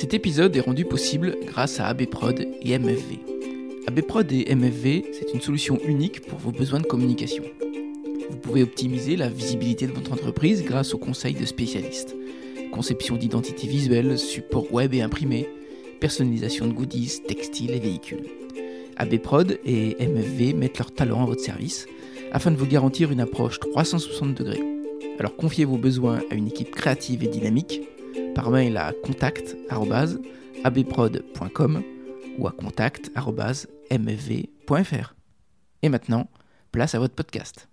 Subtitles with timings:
[0.00, 3.18] Cet épisode est rendu possible grâce à ABProd et MFV.
[3.86, 7.44] ABProd et MFV, c'est une solution unique pour vos besoins de communication.
[8.30, 12.16] Vous pouvez optimiser la visibilité de votre entreprise grâce aux conseils de spécialistes.
[12.72, 15.50] Conception d'identité visuelle, support web et imprimé,
[16.00, 18.24] personnalisation de goodies, textiles et véhicules.
[18.96, 21.84] ABProd et MFV mettent leur talent à votre service
[22.32, 24.62] afin de vous garantir une approche 360 degrés.
[25.18, 27.82] Alors confiez vos besoins à une équipe créative et dynamique
[28.40, 31.82] par mail à contact@abprod.com
[32.38, 35.14] ou à contact@mfv.fr.
[35.82, 36.30] Et maintenant,
[36.72, 37.68] place à votre podcast.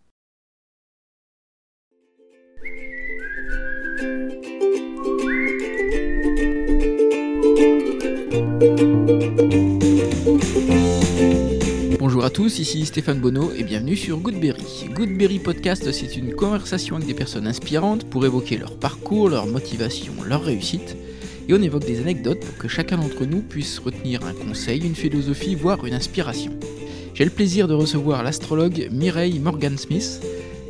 [12.38, 14.62] Tous, ici Stéphane Bonneau et bienvenue sur Goodberry.
[14.94, 20.14] Goodberry Podcast, c'est une conversation avec des personnes inspirantes pour évoquer leur parcours, leur motivation,
[20.24, 20.96] leur réussite.
[21.50, 24.94] Et on évoque des anecdotes pour que chacun d'entre nous puisse retenir un conseil, une
[24.94, 26.52] philosophie, voire une inspiration.
[27.16, 30.22] J'ai le plaisir de recevoir l'astrologue Mireille Morgan-Smith,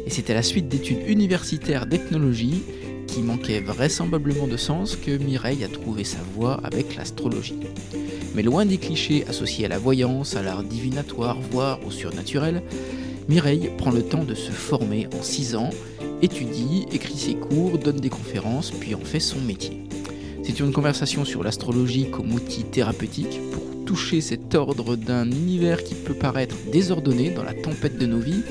[0.05, 2.63] et c'est à la suite d'études universitaires d'ethnologie
[3.07, 7.59] qui manquaient vraisemblablement de sens que Mireille a trouvé sa voie avec l'astrologie.
[8.37, 12.61] Mais loin des clichés associés à la voyance, à l'art divinatoire, voire au surnaturel,
[13.27, 15.71] Mireille prend le temps de se former en 6 ans,
[16.21, 19.81] étudie, écrit ses cours, donne des conférences, puis en fait son métier.
[20.43, 25.95] C'est une conversation sur l'astrologie comme outil thérapeutique pour toucher cet ordre d'un univers qui
[25.95, 28.43] peut paraître désordonné dans la tempête de nos vies.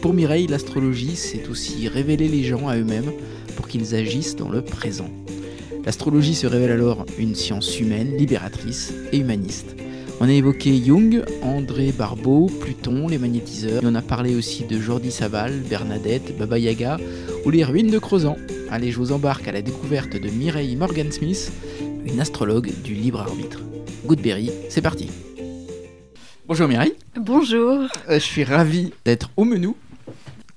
[0.00, 3.10] Pour Mireille, l'astrologie, c'est aussi révéler les gens à eux-mêmes
[3.56, 5.10] pour qu'ils agissent dans le présent.
[5.86, 9.76] L'astrologie se révèle alors une science humaine, libératrice et humaniste.
[10.20, 13.82] On a évoqué Jung, André Barbeau, Pluton, les magnétiseurs.
[13.82, 16.98] Et on a parlé aussi de Jordi Saval, Bernadette, Baba Yaga
[17.44, 18.36] ou les ruines de Crozan.
[18.70, 21.52] Allez, je vous embarque à la découverte de Mireille Morgan-Smith,
[22.06, 23.60] une astrologue du libre arbitre.
[24.06, 25.10] Goodberry, c'est parti.
[26.46, 26.94] Bonjour Mireille.
[27.16, 27.80] Bonjour.
[28.08, 29.76] Euh, je suis ravi d'être au Menou.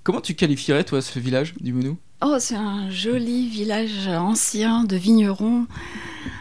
[0.03, 1.97] Comment tu qualifierais toi ce village du Menou?
[2.21, 5.67] Oh, c'est un joli village ancien de vignerons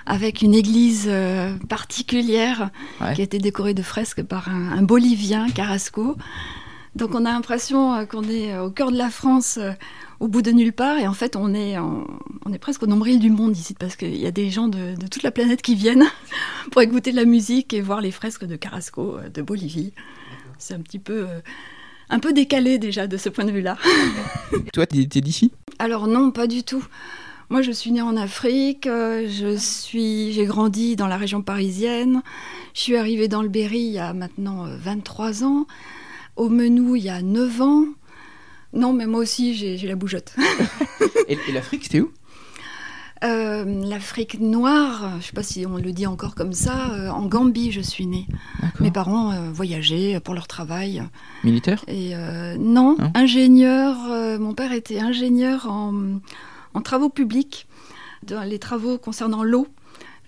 [0.06, 2.70] avec une église euh, particulière
[3.00, 3.12] Ouais.
[3.14, 6.16] qui a été décorée de fresques par un, un Bolivien, Carrasco.
[6.94, 9.72] Donc on a l'impression euh, qu'on est au cœur de la France, euh,
[10.18, 12.06] au bout de nulle part, et en fait on est, en-
[12.46, 14.94] on est presque au nombril du monde ici, parce qu'il y a des gens de,
[14.94, 16.06] de toute la planète qui viennent
[16.70, 19.92] pour écouter de la musique et voir les fresques de Carrasco, de Bolivie.
[20.56, 21.26] C'est un petit peu,
[22.10, 23.76] un peu décalé déjà de ce point de vue-là.
[24.72, 25.52] Toi, t'es t'es d'ici?
[25.78, 26.84] Alors non, pas du tout.
[27.48, 32.22] Moi, je suis née en Afrique, euh, je suis, j'ai grandi dans la région parisienne.
[32.74, 35.66] Je suis arrivée dans le Berry il y a maintenant euh, 23 ans.
[36.34, 37.84] Au Menou, il y a 9 ans.
[38.72, 40.34] Non, mais moi aussi, j'ai j'ai la bougeotte.
[41.28, 42.10] Et, et l'Afrique, c'était où?
[43.24, 47.08] Euh, L'Afrique noire, je ne sais pas si on le dit encore comme ça, euh,
[47.08, 48.26] en Gambie, je suis née.
[48.80, 51.02] Mes parents euh, voyageaient pour leur travail.
[51.42, 52.14] Militaire Et
[52.58, 53.96] non, Non ingénieur.
[54.38, 56.20] mon père était ingénieur en,
[56.74, 57.66] en travaux publics,
[58.22, 59.66] dans les travaux concernant l'eau.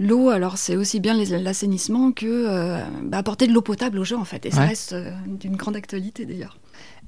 [0.00, 4.25] L'eau, alors c'est aussi bien l'assainissement que bah, apporter de l'eau potable aux gens en
[4.25, 4.47] fait.
[4.47, 4.69] Et ça Ouais.
[4.69, 4.94] reste
[5.26, 6.56] d'une grande actualité d'ailleurs.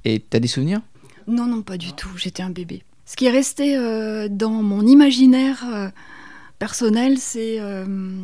[0.05, 0.81] Et t'as des souvenirs?
[1.27, 2.09] Non, non, pas du tout.
[2.17, 2.83] J'étais un bébé.
[3.11, 5.89] Ce qui est resté euh, dans mon imaginaire euh,
[6.59, 8.23] personnel, c'est euh,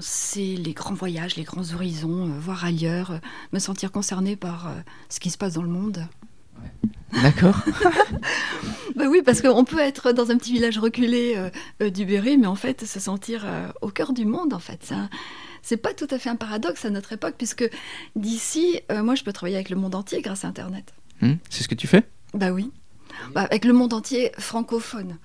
[0.00, 3.20] c'est les grands voyages, les grands horizons, voir ailleurs,
[3.52, 4.74] me sentir concernée par
[5.08, 6.08] ce qui se passe dans le monde.
[7.22, 7.60] D'accord.
[8.96, 11.36] Bah oui, parce qu'on peut être dans un petit village reculé
[11.80, 13.44] du Berry, mais en fait se sentir
[13.82, 14.84] au cœur du monde, en fait.
[14.84, 15.08] Ça,
[15.62, 17.68] c'est pas tout à fait un paradoxe à notre époque, puisque
[18.14, 20.94] d'ici, euh, moi, je peux travailler avec le monde entier grâce à Internet.
[21.20, 22.04] Hmm, C'est ce que tu fais?
[22.34, 22.70] Bah oui.
[23.34, 25.18] Bah, avec le monde entier francophone.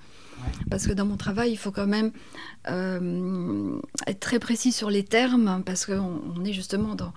[0.70, 2.12] Parce que dans mon travail, il faut quand même
[2.68, 7.12] euh, être très précis sur les termes, parce qu'on on est justement dans,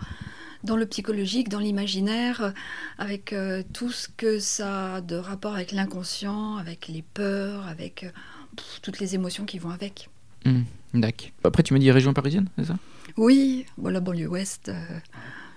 [0.63, 2.53] dans le psychologique, dans l'imaginaire,
[2.97, 8.03] avec euh, tout ce que ça a de rapport avec l'inconscient, avec les peurs, avec
[8.03, 8.09] euh,
[8.57, 10.09] pff, toutes les émotions qui vont avec.
[10.45, 10.63] Hmm,
[10.93, 11.29] D'accord.
[11.45, 12.77] Après, tu m'as dit région parisienne, c'est ça?
[13.15, 14.69] Oui, voilà, banlieue ouest.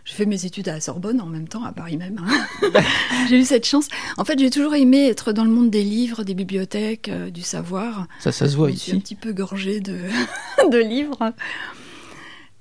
[0.07, 2.19] Je fais mes études à la Sorbonne en même temps, à Paris même.
[2.25, 2.81] hein.
[3.29, 3.89] j'ai eu cette chance.
[4.17, 7.43] En fait, j'ai toujours aimé être dans le monde des livres, des bibliothèques, euh, du
[7.43, 8.07] savoir.
[8.21, 9.03] Ça, ça se voit je suis un ici.
[9.03, 9.99] petit peu gorgée de,
[10.71, 11.33] de livres.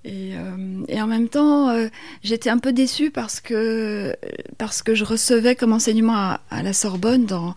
[0.03, 1.87] Et, euh, et en même temps, euh,
[2.23, 4.15] j'étais un peu déçue parce que,
[4.57, 7.55] parce que je recevais comme enseignement à, à la Sorbonne, dans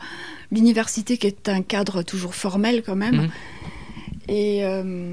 [0.51, 3.17] l'université qui est un cadre toujours formel quand même.
[3.23, 3.31] Mhm.
[4.29, 5.13] Et, euh,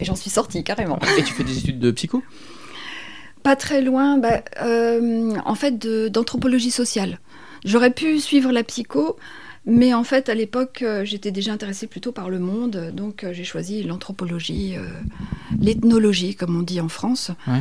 [0.00, 0.98] et j'en suis sortie carrément.
[1.18, 2.22] Et tu fais des études de psycho?
[3.42, 5.78] Pas très loin, bah, euh, en fait,
[6.10, 7.18] d'anthropologie sociale.
[7.64, 9.16] J'aurais pu suivre la psycho,
[9.66, 13.32] Mais en fait, à l'époque, euh, j'étais déjà intéressée plutôt par le monde, donc euh,
[13.34, 14.86] j'ai choisi l'anthropologie, euh,
[15.60, 17.30] l'ethnologie, comme on dit en France.
[17.46, 17.60] Ouais.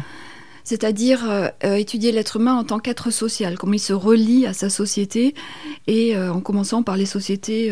[0.64, 4.70] C'est-à-dire euh, étudier l'être humain en tant qu'être social, comment il se relie à sa
[4.70, 5.34] société,
[5.88, 7.72] et euh, en commençant par les sociétés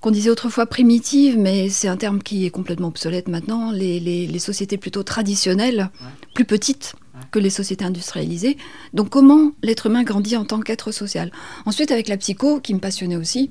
[0.00, 4.26] qu'on disait autrefois primitives, mais c'est un terme qui est complètement obsolète maintenant, les, les-
[4.26, 5.90] les sociétés plutôt traditionnelles,
[6.34, 6.94] plus petites
[7.30, 8.56] que les sociétés industrialisées.
[8.94, 11.30] Donc comment l'être humain grandit en tant qu'être social?
[11.66, 13.50] Ensuite, avec la psycho, qui me passionnait aussi,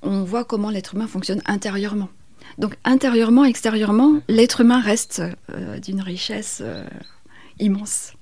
[0.00, 2.08] on voit comment l'être humain fonctionne intérieurement.
[2.56, 6.82] Donc intérieurement, extérieurement, l'être humain reste euh, d'une richesse euh,
[7.60, 8.12] immense.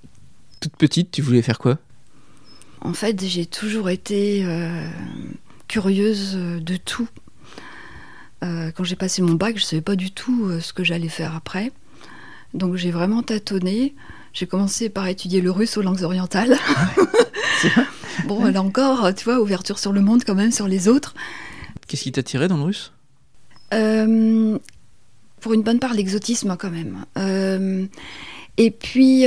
[0.60, 1.78] Toute petite, tu voulais faire quoi?
[2.80, 4.84] En fait, j'ai toujours été euh,
[5.68, 7.08] curieuse de tout.
[8.46, 10.84] Euh, quand j'ai passé mon bac, je ne savais pas du tout euh, ce que
[10.84, 11.72] j'allais faire après.
[12.54, 13.94] Donc j'ai vraiment tâtonné.
[14.32, 16.56] J'ai commencé par étudier le russe aux langues orientales.
[17.62, 17.84] Vrai
[18.26, 21.14] bon, là encore, tu vois, ouverture sur le monde quand même, sur les autres.
[21.88, 22.92] Qu'est-ce qui t'attirait dans le russe?
[23.74, 24.58] Euh,
[25.40, 27.06] pour une bonne part, l'exotisme quand même.
[28.58, 29.24] Et puis,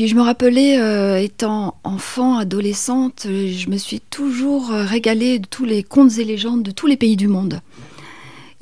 [0.00, 5.46] puis je me rappelais, euh, étant enfant, adolescente, je me suis toujours euh, régalée de
[5.46, 7.60] tous les contes et légendes de tous les pays du monde.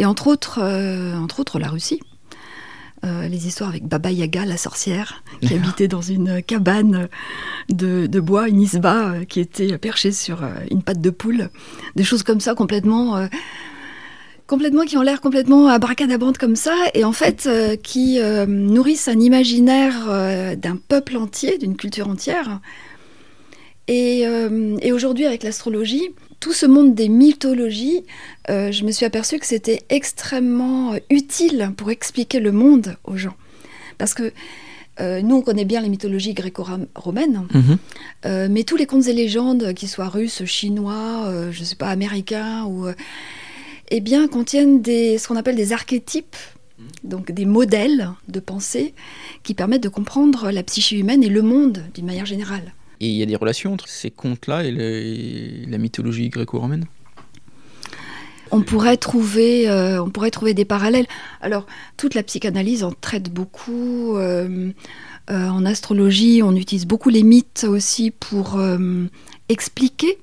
[0.01, 2.01] Et entre autres, euh, entre autres la Russie.
[3.05, 7.09] Euh, les histoires avec Baba Yaga, la sorcière, qui habitait dans une cabane
[7.69, 10.43] de, de bois, une isba, qui était perchée sur
[10.73, 11.51] une patte de poule.
[11.95, 13.29] Des choses comme ça, complètement
[14.49, 19.07] complètement qui ont l'air complètement abracadabrante comme ça et en fait euh, qui euh, nourrissent
[19.07, 22.61] un imaginaire euh, d'un peuple entier, d'une culture entière.
[23.87, 24.25] Et,
[24.83, 26.11] et aujourd'hui avec l'astrologie,
[26.41, 28.03] tout ce monde des mythologies,
[28.47, 33.35] je me suis aperçue que c'était extrêmement utile pour expliquer le monde aux gens.
[33.97, 34.31] Parce que
[35.01, 37.79] nous, on connaît bien les mythologies gréco-romaines, Mhm.
[38.27, 41.89] euh, mais tous les contes et légendes, qu'ils soient russes, chinois, euh, je sais pas,
[41.89, 42.89] américains, ou,
[43.91, 46.37] eh bien, contiennent des, ce qu'on appelle des archétypes,
[47.05, 48.95] donc des modèles de pensée
[49.43, 52.75] qui permettent de comprendre la psyché humaine et le monde d'une manière générale.
[53.01, 56.87] Et il y a des relations entre ces contes-là et, le- et la mythologie gréco-romaine?
[58.51, 61.07] On pourrait trouver, euh, on pourrait trouver des parallèles.
[61.43, 61.67] Alors,
[61.99, 64.17] toute la psychanalyse en traite beaucoup.
[64.17, 64.71] euh,
[65.31, 69.05] euh, en astrologie, on utilise beaucoup les mythes aussi pour euh,
[69.51, 70.17] expliquer,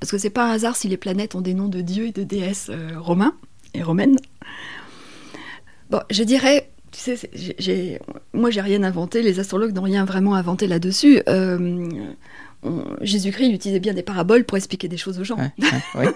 [0.00, 2.12] parce que c'est pas un hasard si les planètes ont des noms de dieux et
[2.12, 3.34] de déesses euh, romains
[3.74, 4.16] et romaines.
[5.90, 8.00] Bon, je dirais, tu sais,
[8.32, 11.22] moi j'ai rien inventé, les astrologues n'ont rien vraiment inventé là-dessus.
[11.28, 11.88] Euh,
[13.00, 15.38] Jésus-Christ il utilisait bien des paraboles pour expliquer des choses aux gens.
[15.38, 16.14] Ouais, ouais, ouais.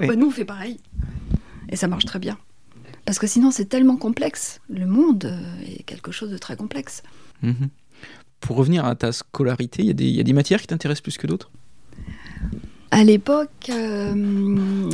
[0.00, 0.06] Oui.
[0.08, 0.80] Ouais, nous, on fait pareil.
[1.68, 2.38] Et ça marche très bien.
[3.04, 4.60] Parce que sinon, c'est tellement complexe.
[4.70, 7.02] Le monde euh, est quelque chose de très complexe.
[7.42, 7.68] Mhm.
[8.40, 11.26] Pour revenir à ta scolarité, y, il y a des matières qui t'intéressent plus que
[11.26, 11.50] d'autres?
[12.92, 14.90] À l'époque, euh,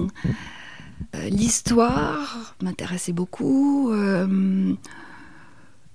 [1.28, 3.90] l'histoire m'intéressait beaucoup.
[3.90, 4.72] euh,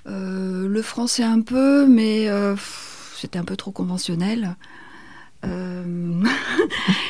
[0.08, 2.28] euh, le français un peu, mais
[3.16, 4.58] c'était un peu trop conventionnel.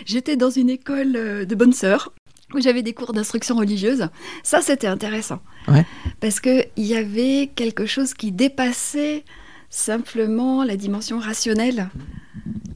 [0.05, 2.13] J'étais dans une école de bonnes sœurs
[2.53, 4.09] où j'avais des cours d'instruction religieuse.
[4.43, 5.39] Ça, c'était intéressant.
[5.67, 5.87] Ouais.
[6.19, 9.25] Parce qu'il y avait quelque chose qui dépassait
[9.71, 11.89] simplement la dimension rationnelle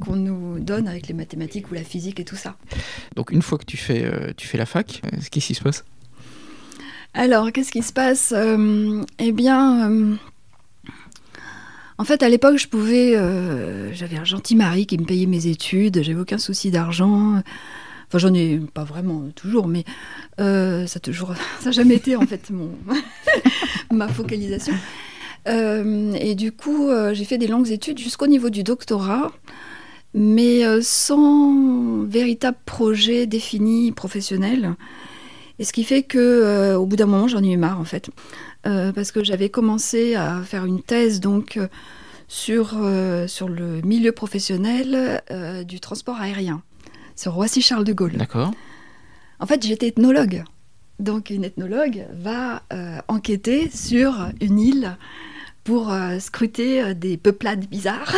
[0.08, 2.56] qu'on nous donne avec les mathématiques ou la physique et tout ça.
[3.16, 5.62] Donc une fois que tu fais, euh, tu fais la fac, euh, qu'est-ce qui se
[5.62, 5.84] passe
[7.14, 10.16] Alors, qu'est-ce qui se passe Euh, Eh bien, euh,
[11.98, 13.16] en fait, à l'époque, je pouvais.
[13.16, 17.42] euh, J'avais un gentil mari qui me payait mes études, j'avais aucun souci d'argent.
[18.08, 19.84] Enfin, j'en ai pas vraiment toujours, mais
[20.40, 22.70] euh, ça toujours, ça a jamais été en fait mon
[23.92, 24.74] ma focalisation.
[25.48, 29.32] Euh, et du coup, euh, j'ai fait des longues études jusqu'au niveau du doctorat,
[30.14, 34.76] mais euh, sans véritable projet défini professionnel.
[35.60, 37.86] Et ce qui fait que, euh, au bout d'un moment, j'en ai eu marre en
[37.86, 38.10] fait,
[38.66, 41.58] Euh, parce que j'avais commencé à faire une thèse donc
[42.28, 45.22] sur euh, sur le milieu professionnel
[45.66, 46.62] du transport aérien,
[47.16, 48.18] sur Roissy Charles de Gaulle.
[48.18, 48.52] D'accord.
[49.40, 50.44] En fait, j'étais ethnologue.
[51.00, 52.64] Donc, une ethnologue va
[53.08, 54.98] enquêter sur une île
[55.68, 58.16] pour euh, scruter euh, des peuplades bizarres.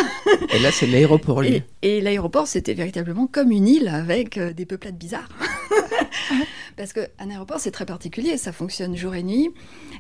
[0.54, 1.64] Et là, c'est l'aéroport, lui.
[1.82, 5.30] Et, et l'aéroport, c'était véritablement comme une île avec euh, des peuplades bizarres.
[6.78, 8.38] Parce qu'un aéroport, c'est très particulier.
[8.38, 9.50] Ça fonctionne jour et nuit.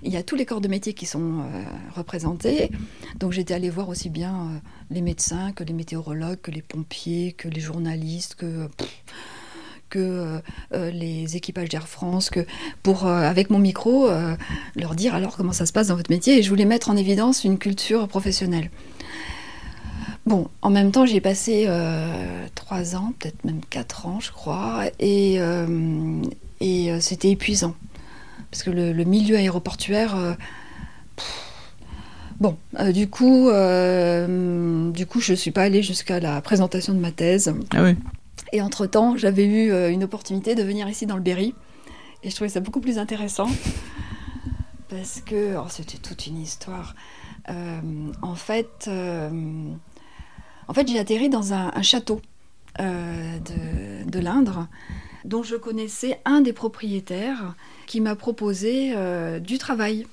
[0.03, 1.63] Il y a tous les corps de métier qui sont euh,
[1.95, 2.69] représentés.
[3.17, 4.59] Donc, j'étais allée voir aussi bien euh,
[4.91, 8.67] les médecins que les météorologues, que les pompiers, que les journalistes, que.
[8.77, 9.03] pff,
[9.89, 10.39] que euh,
[10.73, 12.45] euh, les équipages d'Air France, que
[12.83, 14.09] pour, euh, avec mon micro,
[14.75, 16.37] leur dire alors comment ça se passe dans votre métier.
[16.37, 18.69] Et je voulais mettre en évidence une culture professionnelle.
[20.25, 21.67] Bon, en même temps, j'ai passé
[22.53, 25.39] trois ans, peut-être même quatre ans, je crois, et,
[26.59, 27.73] et c'était épuisant.
[28.51, 30.35] Parce que le, milieu aéroportuaire.
[32.39, 32.57] bon,
[32.93, 37.11] du coup, euh, du coup, je ne suis pas allée jusqu'à la présentation de ma
[37.11, 37.53] thèse.
[37.71, 37.95] Ah oui.
[38.51, 41.53] Et entre-temps, j'avais eu euh, une opportunité de venir ici dans le Berry.
[42.23, 43.49] Et je trouvais ça beaucoup plus intéressant.
[44.89, 46.95] Parce que oh, c'était toute une histoire.
[47.49, 47.79] Euh,
[48.21, 49.29] en fait, euh,
[50.67, 52.21] en fait j'ai atterri dans un, château
[52.79, 54.67] de, l'Indre,
[55.25, 57.53] dont je connaissais un des propriétaires
[57.85, 58.93] qui m'a proposé
[59.41, 60.07] du travail.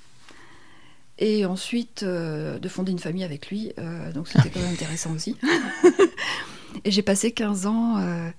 [1.18, 3.72] Et ensuite de fonder une famille avec lui.
[4.14, 5.36] Donc c'était quand même intéressant aussi.
[6.84, 7.96] Et j'ai passé 15 ans.
[7.98, 8.30] euh,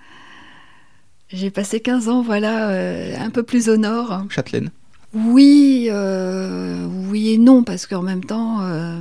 [1.29, 4.23] j'ai passé 15 ans, voilà, euh, un peu plus au nord.
[4.29, 4.69] Châtelaine.
[5.13, 8.99] Oui, euh, oui et non, parce qu'en même temps, euh,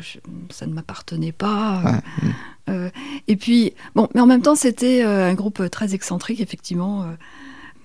[0.00, 0.18] je-
[0.50, 1.82] ça ne m'appartenait pas.
[1.84, 1.92] Ouais.
[2.28, 2.32] Mm.
[2.70, 2.90] Euh,
[3.28, 7.06] et puis, bon, mais en même temps, c'était un groupe très excentrique, effectivement.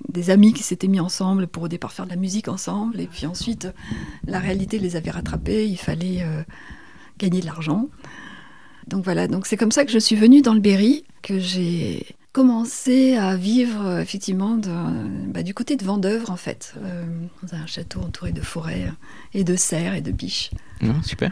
[0.10, 3.00] des amis qui s'étaient mis ensemble pour au départ faire de la musique ensemble.
[3.00, 3.70] Et puis ensuite,
[4.28, 5.66] la réalité les avait rattrapés.
[5.66, 6.26] Il fallait
[7.18, 7.88] gagner de l'argent.
[8.88, 12.06] Donc voilà, donc c'est comme ça que je suis venue dans le Berry, que j'ai
[12.34, 17.06] commencé à vivre effectivement de- bah, du côté de Vendeuvre en fait, euh,
[17.44, 18.92] dans un château entouré de forêts euh,
[19.40, 20.50] et de cerfs et de biches.
[20.82, 21.32] Non, super.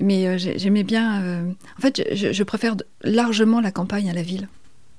[0.00, 1.22] Mais euh, j'ai- j'aimais bien.
[1.22, 4.48] euh, En fait, je, préfère largement la campagne à la ville.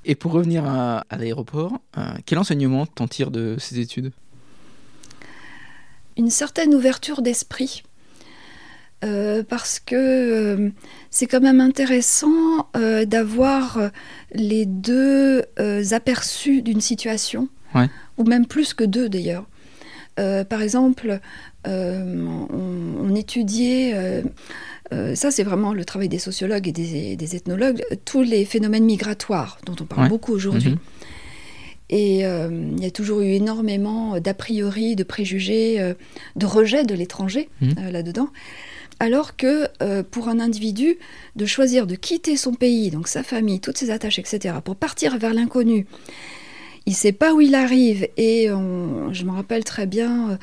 [0.05, 1.79] Et pour revenir à, à l'aéroport,
[2.25, 4.11] quel enseignement t'en tires de ces études?
[6.17, 7.83] Une certaine ouverture d'esprit.
[9.03, 10.70] Euh, parce que euh,
[11.10, 13.89] c'est quand même intéressant euh, d'avoir
[14.34, 15.43] les deux
[15.91, 17.89] aperçus d'une situation, Ouais.
[18.17, 19.46] ou même plus que deux d'ailleurs.
[20.50, 21.20] Par exemple,
[21.65, 24.22] on, on étudiait,
[25.15, 29.58] ça c'est vraiment le travail des sociologues et des, des ethnologues, tous les phénomènes migratoires
[29.65, 30.10] dont on parle Ouais.
[30.10, 30.72] beaucoup aujourd'hui.
[30.72, 30.77] Mhm.
[31.89, 35.93] Et euh, il y a toujours eu énormément d'a priori, de préjugés, euh,
[36.36, 37.75] de rejet de l'étranger Mhm.
[37.79, 38.29] euh, là-dedans.
[39.01, 40.98] Alors que euh, pour un individu,
[41.36, 45.17] de choisir de quitter son pays, donc sa famille, toutes ses attaches, etc., pour partir
[45.17, 45.88] vers l'inconnu,
[46.86, 48.08] il ne sait pas où il arrive.
[48.17, 50.38] Et je me rappelle très bien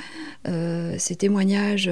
[0.49, 1.89] euh, ces témoignages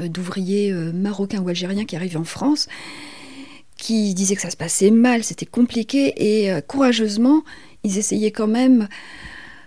[0.00, 2.68] euh, d'ouvriers euh, marocains ou algériens qui arrivaient en France,
[3.76, 7.44] qui disaient que ça se passait mal, c'était compliqué, et euh, courageusement,
[7.84, 8.88] ils essayaient quand même.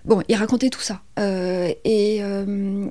[0.05, 1.01] Bon, ils racontaient tout ça.
[1.19, 2.87] Euh, et euh,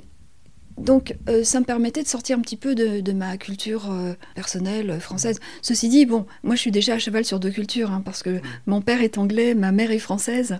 [0.78, 4.14] donc, euh, ça me permettait de sortir un petit peu de, de ma culture euh,
[4.34, 5.40] personnelle euh, française.
[5.62, 8.40] Ceci dit, bon, moi je suis déjà à cheval sur deux cultures, hein, parce que
[8.66, 10.58] mon père est anglais, ma mère est française.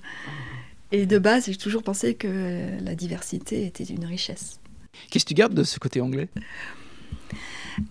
[0.92, 4.58] Et de base, j'ai toujours pensé que la diversité était une richesse.
[5.10, 6.28] Qu'est-ce que tu gardes de ce côté anglais?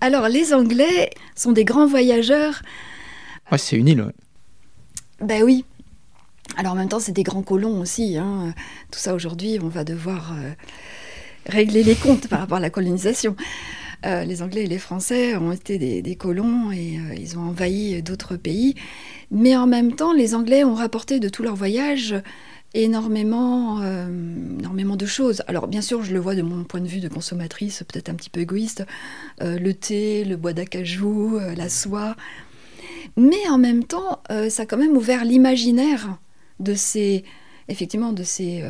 [0.01, 2.62] Alors, les Anglais sont des grands voyageurs.
[3.51, 4.01] Ouais, c'est une île.
[4.01, 4.13] ouais.
[5.22, 5.63] Ben oui.
[6.57, 8.17] Alors en même temps, c'est des grands colons aussi.
[8.17, 8.53] hein.
[8.91, 10.51] Tout ça aujourd'hui, on va devoir euh,
[11.48, 13.36] régler les comptes par rapport à la colonisation.
[14.06, 18.01] Euh, les Anglais et les Français ont été des, colons et euh, ils ont envahi
[18.04, 18.75] d'autres pays.
[19.32, 22.16] Mais en même temps, les Anglais ont rapporté de tout leur voyage
[22.74, 24.08] énormément, euh,
[24.60, 25.42] énormément de choses.
[25.48, 28.13] Alors bien sûr, je le vois de mon point de vue de consommatrice, peut-être un
[28.13, 28.86] petit peu égoïste,
[29.42, 32.16] le thé, le bois d'acajou, la soie.
[33.16, 36.20] Mais en même temps, ça a quand même ouvert l'imaginaire
[36.60, 37.24] de ces,
[37.68, 38.63] effectivement, de ces,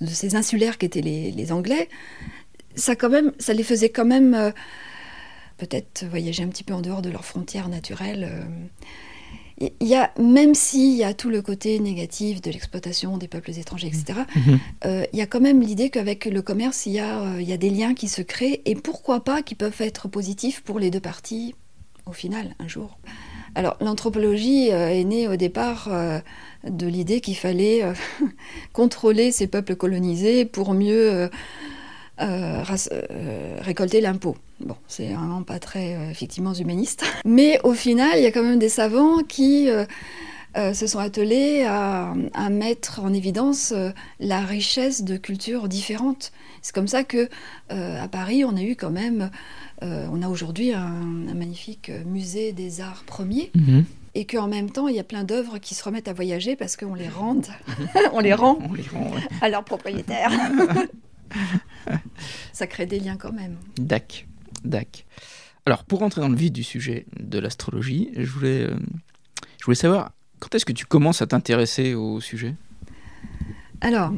[0.00, 1.88] de ces insulaires qui étaient les, les Anglais.
[2.76, 4.50] Ça, quand même, ça les faisait quand même euh,
[5.58, 8.28] peut-être voyager un petit peu en dehors de leurs frontières naturelles.
[8.30, 8.44] euh.
[9.80, 13.50] Il y a, même s'il y a tout le côté négatif de l'exploitation des peuples
[13.50, 14.58] étrangers, etc., Mhm.
[14.86, 17.46] euh, il y a quand même l'idée qu'avec le commerce, il y, a, euh, il
[17.46, 20.78] y a des liens qui se créent et pourquoi pas qui peuvent être positifs pour
[20.78, 21.54] les deux parties
[22.06, 22.98] au final, un jour.
[23.54, 26.18] Alors, l'anthropologie euh, est née au départ euh,
[26.64, 27.92] de l'idée qu'il fallait euh,
[28.72, 31.28] contrôler ces peuples colonisés pour mieux
[33.60, 34.36] récolter l'impôt.
[34.60, 37.04] Bon, c'est vraiment pas très effectivement humaniste.
[37.24, 39.68] Mais au final, il y a quand même des savants qui
[40.56, 46.32] euh, se sont attelés à, à mettre en évidence euh, la richesse de cultures différentes.
[46.62, 47.28] C'est comme ça que
[47.72, 49.30] euh, à Paris, on a eu quand même,
[49.82, 50.82] on a aujourd'hui un,
[51.28, 53.84] un magnifique musée des arts premiers Mhm.
[54.14, 56.76] et qu'en même temps, il y a plein d'œuvres qui se remettent à voyager parce
[56.76, 57.08] qu'on les
[58.12, 59.20] on les rend On les rend, ouais.
[59.40, 60.30] à leurs propriétaires.
[62.52, 63.56] Ça crée des liens quand même.
[63.78, 64.26] Dac,
[64.64, 65.06] dac.
[65.66, 68.74] Alors, pour rentrer dans le vif du sujet de l'astrologie, je voulais, euh,
[69.60, 72.54] je voulais savoir quand est-ce que tu commences à t'intéresser au sujet?
[73.80, 74.12] Alors,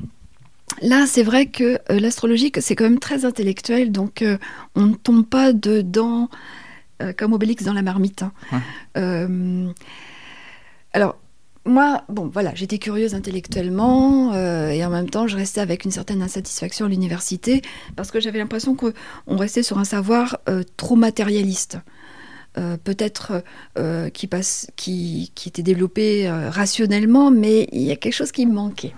[0.81, 4.39] là, c'est vrai que euh, l'astrologie, c'est quand même très intellectuel, donc euh,
[4.75, 6.31] on ne tombe pas dedans
[7.17, 8.25] comme Obélix dans la marmite.
[8.95, 9.73] Hein.
[10.93, 11.19] alors,
[11.65, 16.23] moi, bon, voilà, j'étais curieuse intellectuellement et en même temps, je restais avec une certaine
[16.23, 17.61] insatisfaction à l'université
[17.97, 18.93] parce que j'avais l'impression qu'on
[19.37, 20.39] restait sur un savoir
[20.77, 21.79] trop matérialiste.
[22.59, 23.43] Euh, peut-être
[23.79, 28.31] euh, qui, passe, qui, qui, était développé euh, rationnellement, mais il y a quelque chose
[28.31, 28.93] qui me manquait.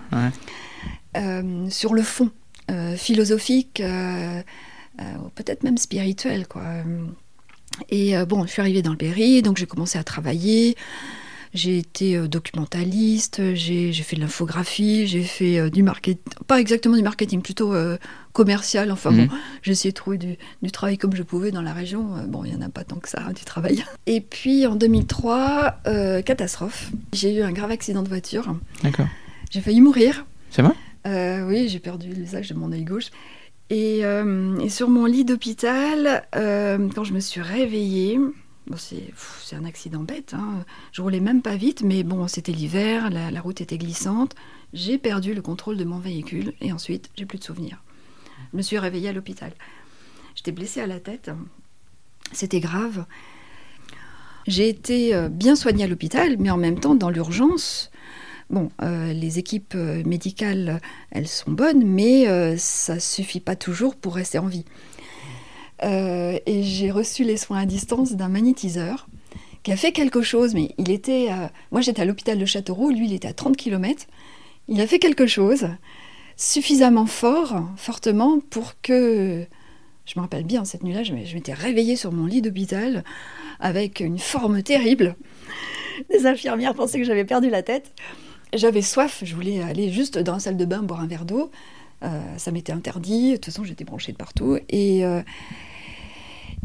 [1.69, 2.31] sur le fond,
[2.97, 3.81] philosophique,
[5.35, 6.47] peut-être même spirituel.
[6.47, 6.63] Quoi.
[7.89, 10.75] Et bon, je suis arrivée dans le Berry, donc j'ai commencé à travailler.
[11.53, 17.41] J'ai été documentaliste, j'ai fait de l'infographie, j'ai fait du marketing, pas exactement du marketing,
[17.41, 17.73] plutôt
[18.35, 18.91] commercial.
[18.91, 19.29] Enfin bon, mhm.
[19.65, 22.05] essayé de trouver du, travail comme je pouvais dans la région.
[22.27, 23.83] bon, il n'y en a pas tant que ça, hein, du travail.
[24.05, 25.79] Et puis en 2003,
[26.23, 26.91] catastrophe.
[27.13, 28.55] J'ai eu un grave accident de voiture.
[28.83, 29.07] D'accord.
[29.49, 30.25] J'ai failli mourir.
[30.51, 31.43] C'est vrai?
[31.47, 33.09] Oui, j'ai perdu l'usage de mon œil gauche.
[33.71, 38.19] Et, et, sur mon lit d'hôpital, quand je me suis réveillée,
[38.77, 40.33] c'est un accident bête.
[40.33, 40.65] Hein.
[40.91, 44.35] Je roulais même pas vite, mais bon, c'était l'hiver, la, route était glissante.
[44.73, 47.81] J'ai perdu le contrôle de mon véhicule et ensuite, j'ai plus de souvenirs.
[48.55, 49.51] Je me suis réveillée à l'hôpital.
[50.33, 51.29] J'étais blessée à la tête.
[52.31, 53.03] C'était grave.
[54.47, 57.91] J'ai été euh, bien soignée à l'hôpital, mais en même temps, dans l'urgence,
[58.49, 60.79] Bon, euh, les équipes euh, médicales,
[61.11, 64.65] elles sont bonnes, mais ça suffit pas toujours pour rester en vie.
[65.83, 69.07] Euh, et j'ai reçu les soins à distance d'un magnétiseur
[69.63, 71.29] qui a fait quelque chose, mais il était...
[71.71, 74.05] moi j'étais à l'hôpital de Châteauroux, lui il était à 30 km.
[74.67, 75.67] Il a fait quelque chose
[76.37, 79.45] suffisamment fort, fortement, pour que...
[80.05, 83.03] Je me rappelle bien, cette nuit-là, je m'étais réveillée sur mon lit d'hôpital
[83.59, 85.15] avec une forme terrible.
[86.09, 87.91] Les infirmières pensaient que j'avais perdu la tête.
[88.53, 91.51] J'avais soif, je voulais aller juste dans la salle de bain boire un verre d'eau.
[92.03, 94.57] Euh, ça m'était interdit, de toute façon j'étais branchée de partout.
[94.69, 95.21] Et, euh,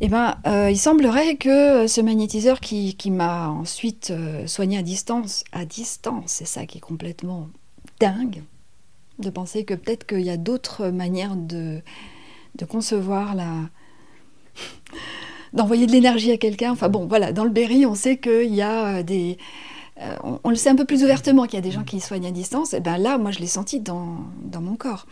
[0.01, 4.13] ben, euh, il semblerait que ce magnétiseur qui, m'a ensuite
[4.47, 7.49] soigné à distance, à distance, c'est ça qui est complètement
[7.99, 8.43] dingue,
[9.21, 11.83] de penser que peut-être qu'il y a d'autres manières de,
[12.69, 13.69] concevoir la...
[15.53, 16.73] d'envoyer de l'énergie à quelqu'un.
[16.73, 19.39] Enfin bon, voilà, dans le Berry, on sait qu'il y a des...
[20.23, 22.33] on, le sait un peu plus ouvertement qu'il y a des gens qui soignent à
[22.33, 22.75] distance.
[22.75, 24.19] Et eh ben là, moi, je l'ai senti dans,
[24.61, 25.07] mon corps.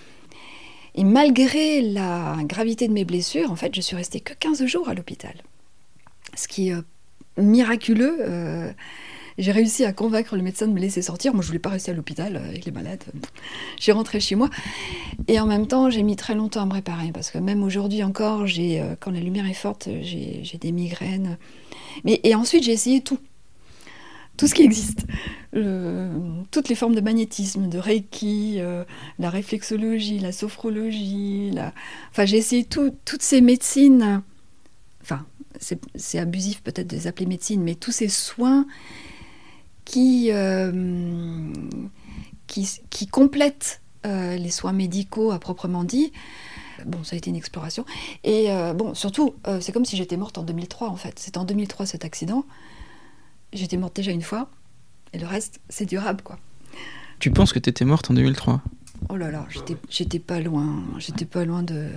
[0.95, 4.89] Et malgré la gravité de mes blessures, en fait, je suis restée que 15 jours
[4.89, 5.35] à l'hôpital.
[6.35, 6.83] Ce qui est euh,
[7.37, 8.19] miraculeux.
[8.21, 8.73] Euh,
[9.39, 11.33] j'ai réussi à convaincre le médecin de me laisser sortir.
[11.33, 13.05] Moi, je voulais pas rester à l'hôpital euh, avec les malades.
[13.81, 14.51] J'ai rentré chez moi.
[15.29, 17.13] Et en même temps, j'ai mis très longtemps à me réparer.
[17.13, 21.39] Parce que même aujourd'hui encore, j'ai, quand la lumière est forte, j'ai, des migraines.
[22.05, 23.19] Mais, et ensuite, j'ai essayé tout
[24.39, 25.05] tout ce qui existe.
[25.53, 28.85] toutes les formes de magnétisme, de Reiki, euh,
[29.19, 31.51] la réflexologie, la sophrologie,
[32.11, 34.23] enfin j'ai essayé toutes ces médecines,
[35.03, 35.27] enfin
[35.61, 38.65] c'est abusif peut-être de les appeler médecine, mais tous ces soins
[39.89, 41.53] qui, euh,
[42.47, 46.13] qui, complètent euh, les soins médicaux à proprement dit.
[46.87, 47.85] Bon, ça a été une exploration.
[48.23, 48.47] Et
[48.77, 51.19] bon, surtout, c'est comme si j'étais morte en 2003 en fait.
[51.19, 52.45] C'est en 2003 cet accident
[53.53, 54.49] j'étais morte déjà une fois,
[55.13, 56.39] et le reste, c'est durable, quoi.
[57.19, 58.63] Tu penses que tu étais morte en 2003
[59.09, 59.47] Oh là là,
[59.89, 61.89] j'étais pas loin, j'étais pas loin de...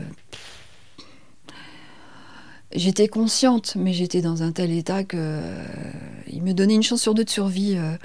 [2.75, 5.63] J'étais consciente, mais j'étais dans un tel état que euh,
[6.31, 7.75] il me donnait une chance sur deux de survie.
[7.77, 7.95] Euh.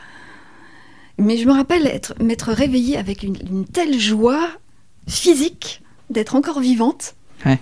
[1.18, 4.48] Mais je me rappelle être m'être réveillée avec une, telle joie
[5.09, 7.14] physique d'être encore vivante.
[7.44, 7.59] Ouais.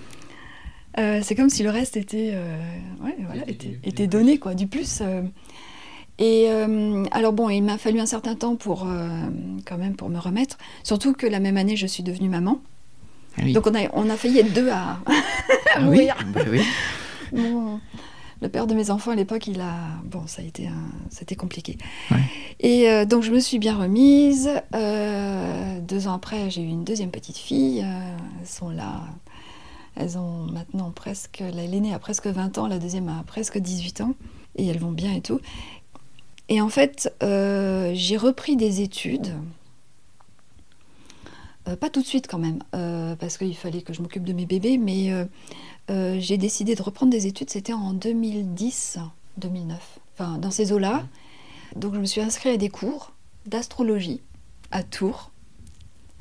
[0.97, 2.37] Euh, c'est comme si le reste était,
[3.03, 4.55] ouais, voilà, était, était, donné, quoi.
[4.55, 5.01] Du plus,
[6.17, 9.07] et euh, alors bon, il m'a fallu un certain temps pour euh,
[9.65, 10.57] quand même pour me remettre.
[10.83, 12.61] Surtout que la même année, je suis devenue maman.
[13.53, 14.99] Donc on a, on a failli être deux à,
[15.75, 16.15] ah mourir.
[16.27, 16.61] Bah oui,
[18.41, 20.69] le père de mes enfants à l'époque, il a bon, ça a été
[21.09, 21.77] c'était compliqué.
[22.59, 24.49] Et euh, donc je me suis bien remise.
[24.73, 27.79] deux ans après, j'ai eu une deuxième petite fille.
[27.79, 29.01] elles sont là.
[29.95, 34.13] Elles ont maintenant presque, l'aînée a presque 20 ans, la deuxième a presque 18 ans,
[34.57, 35.39] et elles vont bien et tout.
[36.49, 39.33] Et en fait, euh, j'ai repris des études.
[41.67, 44.33] Euh, pas tout de suite quand même, euh, parce qu'il fallait que je m'occupe de
[44.33, 45.11] mes bébés, mais
[46.19, 48.99] j'ai décidé de reprendre des études, c'était en 2010,
[49.37, 51.07] 2009, enfin dans ces eaux-là.
[51.75, 53.13] Donc je me suis inscrite à des cours
[53.45, 54.21] d'astrologie
[54.71, 55.31] à Tours,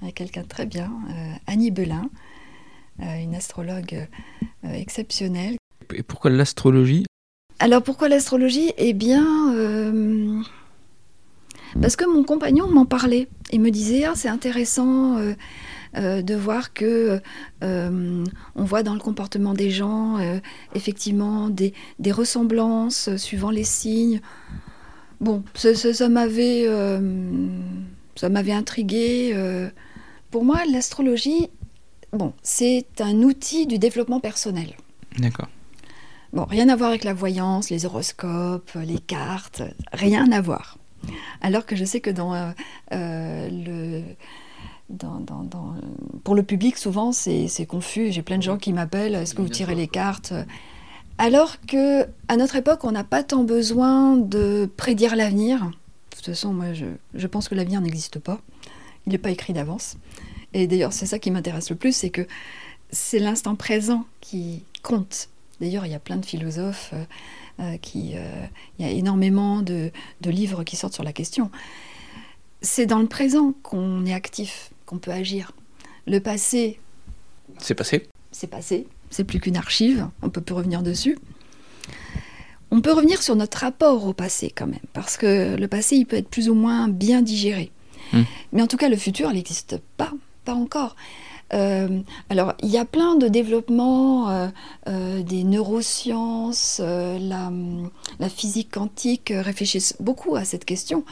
[0.02, 0.92] avec quelqu'un de très bien,
[1.46, 2.10] Annie Belin,
[2.98, 4.06] une astrologue
[4.62, 5.56] exceptionnelle.
[5.94, 7.04] Et pourquoi l'astrologie?
[7.58, 8.72] Alors pourquoi l'astrologie?
[8.76, 10.42] Eh bien, euh,
[11.80, 15.16] parce que mon compagnon m'en parlait et me disait ah c'est intéressant,
[15.96, 17.20] euh, de voir que
[17.62, 20.18] on voit dans le comportement des gens
[20.74, 24.20] effectivement des, des, ressemblances suivant les signes.
[25.20, 26.66] Bon, ça, ça m'avait
[28.16, 29.34] ça m'avait intrigué.
[30.30, 31.48] Pour moi, l'astrologie,
[32.12, 34.74] bon, c'est un outil du développement personnel.
[35.18, 35.48] D'accord.
[36.32, 40.78] Bon, rien à voir avec la voyance, les horoscopes, les cartes, rien à voir.
[41.44, 42.52] Alors que je sais que dans euh,
[42.92, 44.00] euh,
[46.24, 48.12] pour le public, souvent, c'est confus.
[48.12, 50.32] J'ai plein de gens qui m'appellent Est-ce que vous tirez les cartes?
[51.18, 55.60] Alors que à notre époque, on n'a pas tant besoin de prédire l'avenir.
[55.60, 58.40] De toute façon, moi, je, je pense que l'avenir n'existe pas.
[59.06, 59.98] Il n'est pas écrit d'avance.
[60.54, 62.26] Et d'ailleurs, c'est ça qui m'intéresse le plus, c'est que
[62.88, 65.28] c'est l'instant présent qui compte.
[65.60, 67.04] D'ailleurs, il y a plein de philosophes euh,
[67.80, 68.12] qui...
[68.14, 68.46] Euh,
[68.78, 69.90] il y a énormément de,
[70.24, 71.50] livres qui sortent sur la question.
[72.62, 75.52] C'est dans le présent qu'on est actif, qu'on peut agir.
[76.06, 76.78] Le passé...
[77.58, 78.86] C'est passé C'est passé.
[79.10, 81.18] C'est plus qu'une archive, on peut plus revenir dessus.
[82.70, 86.06] On peut revenir sur notre rapport au passé quand même, parce que le passé, il
[86.06, 87.70] peut être plus ou moins bien digéré.
[88.12, 88.22] Hmm.
[88.52, 90.12] Mais en tout cas, le futur, il n'existe pas,
[90.44, 90.96] pas encore.
[91.54, 94.48] Euh, alors, il y a plein de développements euh,
[94.88, 97.50] euh, des neurosciences, la,
[98.28, 101.04] physique quantique réfléchissent beaucoup à cette question.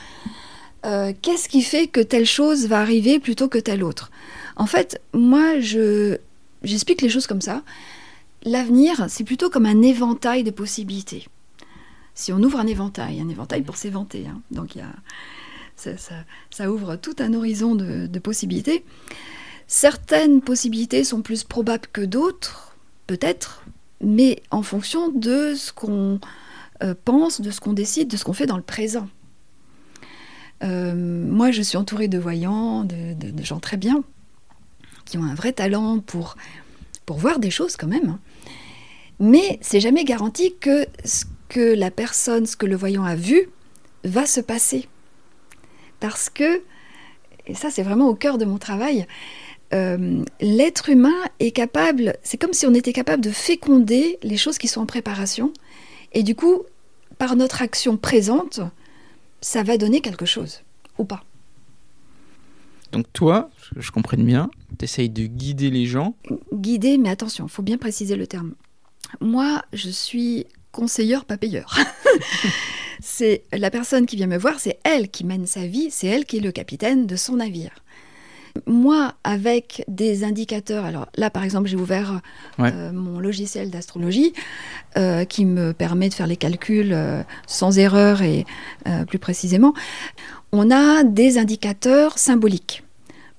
[0.83, 4.11] Qu'est-ce qui fait que telle chose va arriver plutôt que telle autre?
[4.57, 6.17] En fait, moi, je,
[6.65, 7.63] j'explique les choses comme ça.
[8.43, 11.29] L'avenir, c'est plutôt comme un éventail de possibilités.
[12.15, 14.77] Si on ouvre un éventail, un éventail pour s'éventer, hein, donc
[15.77, 18.85] ça, ouvre tout un horizon de possibilités.
[19.75, 23.65] Certaines possibilités sont plus probables que d'autres, peut-être,
[24.03, 26.21] mais en fonction de ce qu'on
[26.83, 29.09] euh, pense, de ce qu'on décide, de ce qu'on fait dans le présent.
[30.63, 34.05] Euh, moi, je suis entourée de voyants, de, gens très bien,
[35.07, 36.37] qui ont un vrai talent pour,
[37.09, 38.11] voir des choses quand même.
[38.11, 38.21] Hein.
[39.21, 43.49] Mais c'est jamais garanti que ce que la personne, ce que le voyant a vu,
[44.05, 44.87] va se passer.
[45.99, 46.61] Parce que,
[47.47, 49.07] et ça c'est vraiment au cœur de mon travail,
[49.75, 54.59] euh, l'être humain est capable, c'est comme si on était capable de féconder les choses
[54.59, 55.53] qui sont en préparation.
[56.13, 56.63] Et du coup,
[57.19, 58.61] par notre action présente,
[59.41, 60.63] ça va donner quelque chose,
[60.99, 61.25] ou pas.
[62.93, 66.15] Donc toi, je comprenne bien, tu essayes de guider les gens.
[66.53, 68.55] Guider, mais attention, il faut bien préciser le terme.
[69.21, 71.79] Moi, je suis conseilleur, pas payeur.
[73.01, 76.27] c'est la personne qui vient me voir, c'est elle qui mène sa vie, c'est elle
[76.27, 77.73] qui est le capitaine de son navire.
[78.67, 82.21] Moi, avec des indicateurs, alors là par exemple j'ai ouvert
[82.61, 84.35] euh, mon logiciel d'astrologie
[84.99, 88.45] euh, qui me permet de faire les calculs euh, sans erreur et
[89.07, 89.73] plus précisément,
[90.53, 92.85] on a des indicateurs symboliques.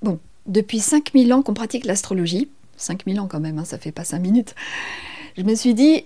[0.02, 4.04] Bon, depuis 5000 ans qu'on pratique l'astrologie, 5000 ans quand même, hein, ça fait pas
[4.04, 4.54] 5 minutes,
[5.36, 6.04] je me suis dit,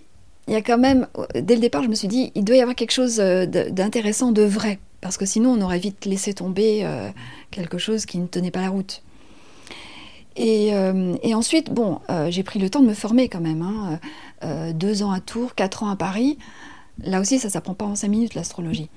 [0.48, 2.60] il y a quand même, dès le départ je me suis dit, il doit y
[2.60, 7.10] avoir quelque chose d'intéressant, de vrai parce que sinon on aurait vite laissé tomber euh,
[7.50, 9.02] quelque chose qui ne tenait pas la route.
[10.36, 13.62] Et, euh, ensuite, bon, euh, j'ai pris le temps de me former quand même.
[13.62, 14.72] Hein.
[14.72, 16.38] deux ans à Tours, quatre ans à Paris.
[17.02, 18.88] Là aussi, ça ne s'apprend pas en cinq minutes, l'astrologie.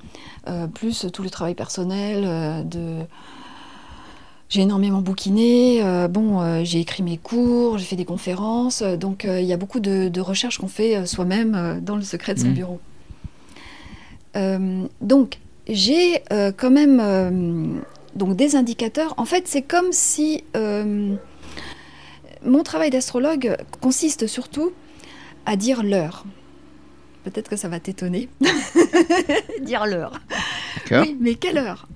[0.74, 2.98] plus tout le travail personnel de...
[4.50, 9.54] J'ai énormément bouquiné, bon, j'ai écrit mes cours, j'ai fait des conférences, donc il y
[9.54, 12.54] a beaucoup de, recherches qu'on fait soi-même dans le secret de son mmh.
[12.54, 12.80] bureau.
[15.02, 17.80] donc, j'ai euh, quand même euh,
[18.16, 19.14] donc des indicateurs.
[19.18, 21.16] En fait, c'est comme si euh,
[22.44, 24.72] mon travail d'astrologue consiste surtout
[25.46, 26.26] à dire l'heure.
[27.24, 28.30] Peut-être que ça va t'étonner.
[29.62, 30.20] dire l'heure.
[30.90, 31.88] Oui, mais quelle heure?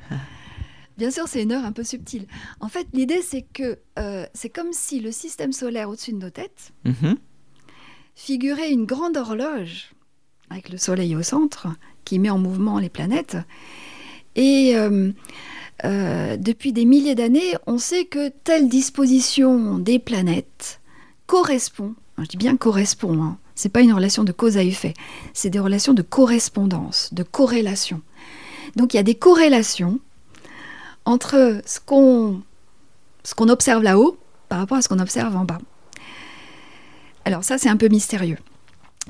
[0.98, 2.28] Bien sûr, c'est une heure un peu subtile.
[2.60, 3.80] En fait, l'idée, c'est que
[4.34, 7.16] c'est comme si le système solaire au-dessus de nos têtes mm-hmm.
[8.14, 9.90] figurait une grande horloge
[10.52, 11.68] avec le Soleil au centre
[12.06, 13.38] qui met en mouvement les planètes.
[14.36, 15.12] Et euh,
[15.84, 20.80] euh, depuis des milliers d'années, on sait que telle disposition des planètes
[21.28, 24.94] correspond, je dis bien correspond, hein, c'est pas une relation de cause à effet,
[25.34, 28.02] c'est des relations de correspondance, de corrélation.
[28.76, 30.00] Donc il y a des corrélations
[31.06, 32.42] entre ce qu'on
[33.24, 34.18] ce qu'on observe là-haut
[34.50, 35.60] par rapport à ce qu'on observe en bas.
[37.26, 38.38] Alors ça c'est un peu mystérieux.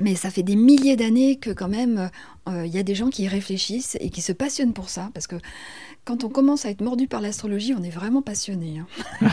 [0.00, 2.10] Mais ça fait des milliers d'années que quand même,
[2.46, 5.10] il euh, y a des gens qui y réfléchissent et qui se passionnent pour ça.
[5.14, 5.36] Parce que
[6.04, 8.78] quand on commence à être mordu par l'astrologie, on est vraiment passionné.
[8.78, 9.28] Hein.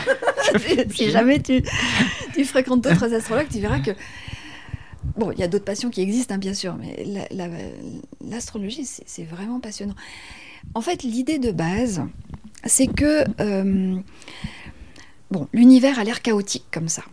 [0.94, 1.62] si jamais tu,
[2.34, 3.92] tu fréquentes d'autres astrologues, tu verras que...
[5.16, 7.04] Bon, il y a d'autres passions qui existent, hein, bien sûr, mais
[8.20, 9.94] l'astrologie, c'est vraiment passionnant.
[10.74, 12.02] En fait, l'idée de base,
[12.64, 13.24] c'est que...
[13.40, 13.96] Euh,
[15.30, 17.04] bon, l'univers a l'air chaotique comme ça.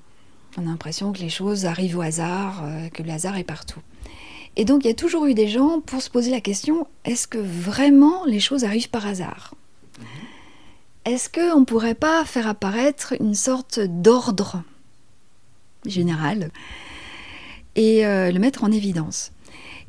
[0.58, 3.80] On a l'impression que les choses arrivent au hasard, euh, que le hasard est partout.
[4.56, 7.28] Et donc il y a toujours eu des gens pour se poser la question, est-ce
[7.28, 9.56] que vraiment les choses arrivent par hasard?
[11.06, 14.64] Est-ce qu'on ne pourrait pas faire apparaître une sorte d'ordre
[15.86, 16.52] général
[17.76, 19.32] et euh, le mettre en évidence?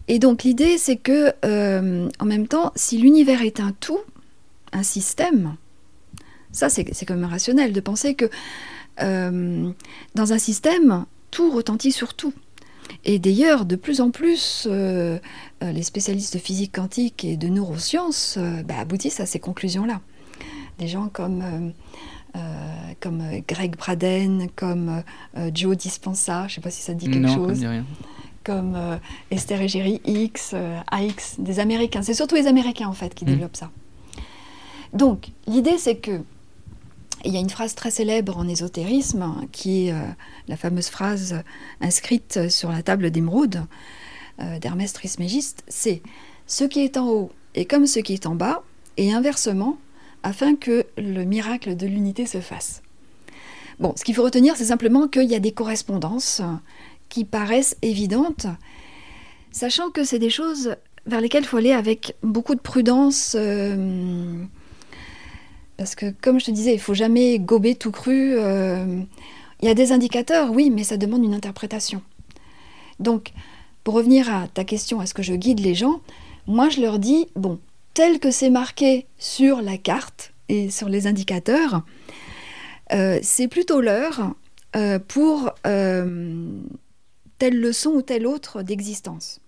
[0.08, 4.00] Et donc l'idée c'est que, euh, en même temps, si l'univers est un tout,
[4.72, 5.56] un système,
[6.52, 8.30] ça c'est quand même rationnel de penser que
[9.00, 9.70] euh,
[10.14, 12.32] dans un système, tout retentit sur tout.
[13.04, 15.18] Et d'ailleurs, de plus en plus, euh,
[15.62, 20.00] euh, les spécialistes de physique quantique et de neurosciences bah, aboutissent à ces conclusions-là.
[20.78, 21.72] Des gens comme,
[23.00, 25.02] comme Greg Braden, comme
[25.52, 27.64] Joe Dispensa, je ne sais pas si ça dit quelque chose.
[28.42, 28.76] Comme
[29.30, 30.54] Esther Egeri X,
[30.90, 32.02] AX, des Américains.
[32.02, 33.28] C'est surtout les Américains en fait qui mmh.
[33.28, 33.70] développent ça.
[34.92, 36.22] Donc, l'idée c'est que
[37.24, 40.00] il y a une phrase très célèbre en ésotérisme qui est euh,
[40.48, 41.42] la fameuse phrase
[41.80, 43.64] inscrite sur la table d'émeraude
[44.40, 46.02] euh, d'Hermès Trismégiste, c'est
[46.46, 48.62] ce qui est en haut est comme ce qui est en bas
[48.96, 49.78] et inversement
[50.22, 52.82] afin que le miracle de l'unité se fasse.
[53.78, 56.40] Bon, ce qu'il faut retenir, c'est simplement qu'il y a des correspondances
[57.08, 58.46] qui paraissent évidentes,
[59.50, 63.34] sachant que c'est des choses vers lesquelles il faut aller avec beaucoup de prudence.
[63.38, 64.44] Euh,
[65.82, 68.34] parce que, comme je te disais, il faut jamais gober tout cru.
[68.36, 69.02] Euh,
[69.60, 72.02] il y a des indicateurs, oui, mais ça demande une interprétation.
[73.00, 73.32] Donc,
[73.82, 76.00] pour revenir à ta question, est-ce que je guide les gens
[76.46, 77.58] Moi, je leur dis, bon,
[77.94, 81.82] tel que c'est marqué sur la carte et sur les indicateurs,
[82.92, 84.36] euh, c'est plutôt l'heure
[84.76, 89.40] euh, pour telle leçon ou telle autre d'existence.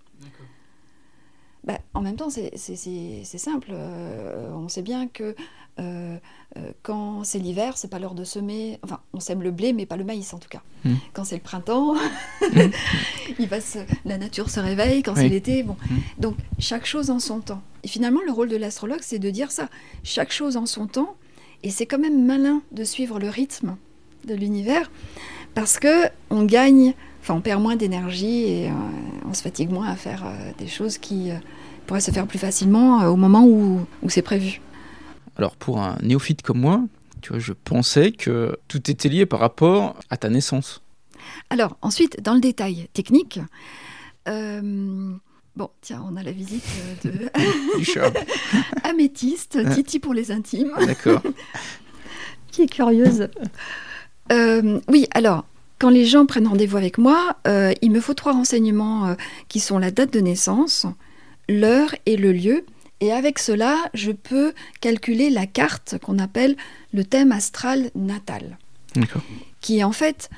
[1.63, 3.71] Bah, en même temps, c'est simple.
[3.71, 5.33] on sait bien que
[5.79, 6.17] euh,
[6.57, 8.79] euh, quand c'est l'hiver, c'est pas l'heure de semer.
[8.83, 10.61] Enfin, on sème le blé, mais pas le maïs en tout cas.
[10.85, 10.95] Hmm.
[11.13, 11.95] Quand c'est le printemps,
[13.39, 15.03] il passe, la nature se réveille.
[15.03, 15.75] Quand c'est l'été, bon.
[15.89, 16.21] Hmm.
[16.21, 17.61] Donc chaque chose en son temps.
[17.83, 19.69] Et finalement, le rôle de l'astrologue, c'est de dire ça.
[20.03, 21.15] Chaque chose en son temps.
[21.63, 23.75] Et c'est quand même malin de suivre le rythme
[24.25, 24.91] de l'univers
[25.55, 28.73] parce que on gagne, enfin, on perd moins d'énergie et euh,
[29.27, 30.25] on se fatigue moins à faire
[30.57, 31.31] des choses qui
[31.87, 34.61] pourraient se faire plus facilement au moment où c'est prévu.
[35.37, 36.83] Alors pour un néophyte comme moi,
[37.21, 40.81] tu vois, je pensais que tout était lié par rapport à ta naissance.
[41.49, 43.39] Alors ensuite, dans le détail technique,
[44.27, 45.13] euh,
[45.55, 46.63] bon, tiens, on a la visite
[47.03, 47.11] de
[47.79, 47.87] du
[48.83, 50.71] Améthyste, Titi pour les intimes.
[50.85, 51.21] D'accord.
[52.51, 53.27] qui est curieuse.
[54.31, 55.45] Euh, oui, alors,
[55.79, 59.15] quand les gens prennent rendez-vous avec moi, euh, il me faut trois renseignements
[59.49, 60.85] qui sont la date de naissance,
[61.49, 62.65] l'heure et le lieu.
[63.01, 66.55] Et avec cela, je peux calculer la carte qu'on appelle
[66.93, 68.57] le thème astral natal,
[69.59, 70.29] qui est en fait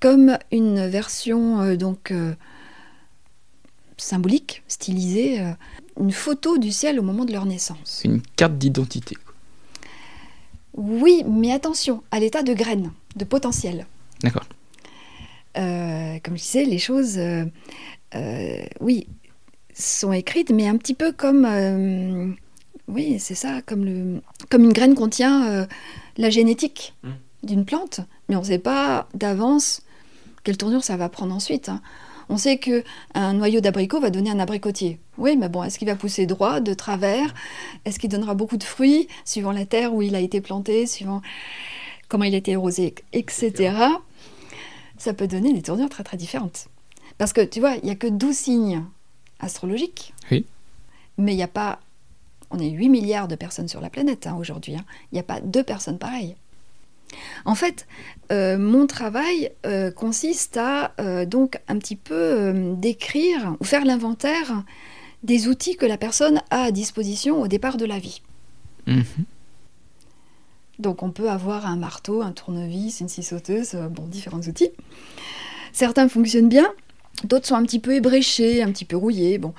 [0.00, 2.34] comme une version euh, donc euh,
[3.96, 5.52] symbolique, stylisée, euh,
[6.00, 8.02] une photo du ciel au moment de leur naissance.
[8.04, 9.16] Une carte d'identité.
[10.74, 13.86] Oui, mais attention à l'état de graine, de potentiel.
[14.22, 14.44] D'accord.
[15.54, 17.18] comme je disais, les choses,
[18.80, 19.06] oui,
[19.76, 22.28] sont écrites, mais un petit peu comme, euh,
[22.88, 25.66] oui, c'est ça, comme, le, comme une graine contient euh,
[26.16, 27.10] la génétique mmh.
[27.44, 29.82] d'une plante, mais on ne sait pas d'avance
[30.44, 31.68] quelle tournure ça va prendre ensuite.
[31.68, 31.82] Hein.
[32.28, 32.82] On sait que
[33.14, 34.98] un noyau d'abricot va donner un abricotier.
[35.18, 37.34] Oui, mais bon, est-ce qu'il va pousser droit, de travers?
[37.84, 41.22] Est-ce qu'il donnera beaucoup de fruits, suivant la terre où il a été planté, suivant
[42.08, 43.74] comment il a été arrosé, etc.
[44.98, 46.68] Ça peut donner des tournures très très différentes.
[47.18, 48.84] Parce que tu vois, il n'y a que 12 signes
[49.40, 50.14] astrologique.
[50.30, 50.46] Oui.
[51.18, 51.80] Mais il n'y a pas.
[52.50, 54.76] On est 8 milliards de personnes sur la planète hein, aujourd'hui.
[54.76, 54.84] Hein.
[55.10, 56.36] Il n'y a pas deux personnes pareilles.
[57.44, 57.86] En fait,
[58.32, 64.64] euh, mon travail euh, consiste à euh, donc un petit peu décrire ou faire l'inventaire
[65.22, 68.22] des outils que la personne a à disposition au départ de la vie.
[68.86, 69.04] Mhm.
[70.78, 74.70] Donc on peut avoir un marteau, un tournevis, une scie sauteuse, bon, différents outils.
[75.72, 76.70] Certains fonctionnent bien,
[77.24, 79.54] D'autres sont un petit peu ébréchés, un petit peu rouillés, bon.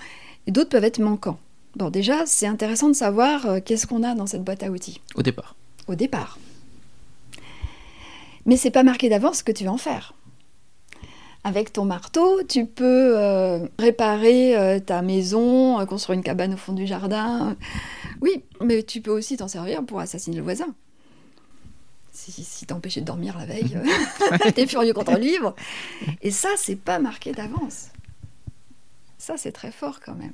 [0.46, 1.40] Et d'autres peuvent être manquants.
[1.76, 5.02] Bon, déjà, c'est intéressant de savoir euh, qu'est-ce qu'on a dans cette boîte à outils.
[5.16, 5.56] Au départ.
[5.88, 6.40] Au départ.
[8.46, 10.14] Mais c'est pas marqué d'avance ce que tu vas en faire.
[11.44, 16.74] Avec ton marteau, tu peux euh, réparer euh, ta maison, construire une cabane au fond
[16.74, 17.56] du jardin.
[18.22, 20.74] Oui, mais tu peux aussi t'en servir pour assassiner le voisin
[22.32, 25.56] si, si t'empêchait de dormir la veille, euh, t'es furieux contre un livre.
[26.22, 27.90] Et ça, c'est pas marqué d'avance.
[29.18, 30.34] Ça, c'est très fort quand même.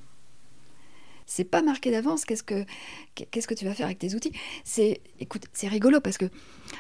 [1.26, 2.26] c'est pas marqué d'avance.
[2.26, 2.66] Qu'est-ce que
[3.16, 4.34] qu'est-ce que tu vas faire avec tes outils?
[4.64, 6.30] C'est écoute, c'est rigolo parce que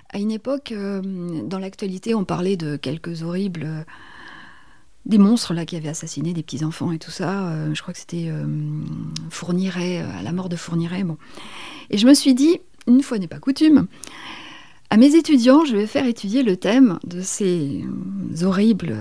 [0.09, 1.01] à une époque, euh,
[1.43, 3.83] dans l'actualité, on parlait de quelques horribles euh,
[5.05, 7.47] des monstres là qui avaient assassiné des petits enfants et tout ça.
[7.47, 8.29] Euh, je crois que c'était
[9.29, 11.03] Fourniret, à la mort de Fourniret.
[11.03, 11.17] Bon,
[11.89, 13.87] et je me suis dit, une fois n'est pas coutume.
[14.93, 17.83] À mes étudiants, je vais faire étudier le thème de ces
[18.43, 18.95] horribles.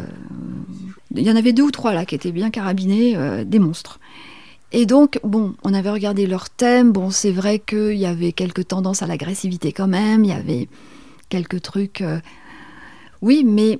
[1.14, 4.00] Il y en avait deux ou trois là qui étaient bien carabinés, des monstres.
[4.72, 6.92] Et donc, bon, on avait regardé leur thème.
[6.92, 10.24] Bon, c'est vrai qu'il y avait quelques tendances à l'agressivité quand même.
[10.24, 10.66] Il y avait
[11.28, 12.00] quelques trucs.
[12.00, 12.20] Euh,
[13.20, 13.78] oui, mais.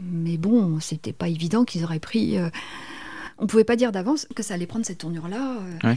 [0.00, 2.38] Mais bon, c'était pas évident qu'ils auraient pris.
[2.38, 2.50] Euh,
[3.38, 5.56] on pouvait pas dire d'avance que ça allait prendre cette tournure-là.
[5.84, 5.94] Euh.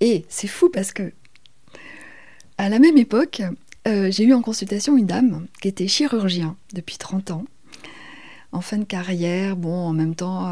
[0.00, 1.12] Et c'est fou parce que.
[2.58, 3.40] À la même époque,
[3.86, 7.44] j'ai eu en consultation une dame qui était chirurgien depuis 30 ans,
[8.52, 9.56] en fin de carrière.
[9.56, 10.46] Bon, en même temps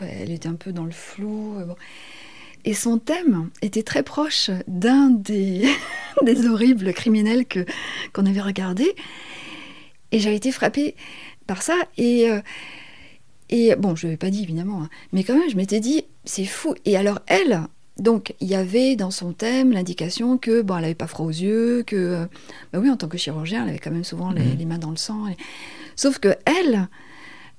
[0.00, 1.56] elle était un peu dans le flou.
[1.58, 1.66] Euh,
[2.64, 5.68] Et son thème était très proche d'un des,
[6.22, 7.64] des horribles criminels que
[8.12, 8.94] qu'on avait regardé.
[10.12, 10.94] Et j'avais été frappée
[11.46, 11.76] par ça.
[11.96, 12.40] Et, euh,
[13.50, 16.04] et bon, je ne l'avais pas dit évidemment, hein, mais quand même, je m'étais dit,
[16.24, 16.74] c'est fou.
[16.84, 17.62] Et alors, elle,
[17.98, 21.30] donc, il y avait dans son thème l'indication que, bon, elle n'avait pas froid aux
[21.30, 22.28] yeux, que,
[22.72, 24.56] bah oui, en tant que chirurgien, elle avait quand même souvent les, mmh.
[24.58, 25.24] les mains dans le sang.
[25.96, 26.88] Sauf que elle,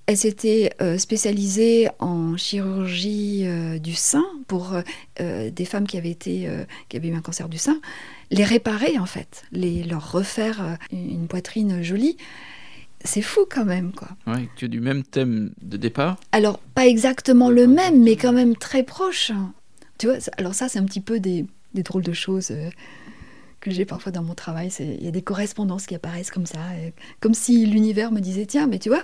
[0.10, 4.74] elle s'était euh, spécialisée en chirurgie euh, du sein pour
[5.20, 6.50] euh, des femmes qui avaient, été,
[6.88, 7.80] qui avaient eu un cancer du sein,
[8.32, 12.18] les réparer en fait, les, leur refaire une poitrine jolie.
[13.06, 14.10] C'est fou quand même, quoi.
[14.26, 18.34] Ouais, tu as du même thème de départ Alors, pas exactement le même, mais quand
[18.34, 19.32] même très proche.
[20.00, 22.52] Tu vois, alors ça, c'est un petit peu des, des drôles de choses
[23.60, 24.72] que j'ai parfois dans mon travail.
[24.80, 26.60] Il y a des correspondances qui apparaissent comme ça,
[27.20, 29.04] comme si l'univers me disait, tiens, mais tu vois,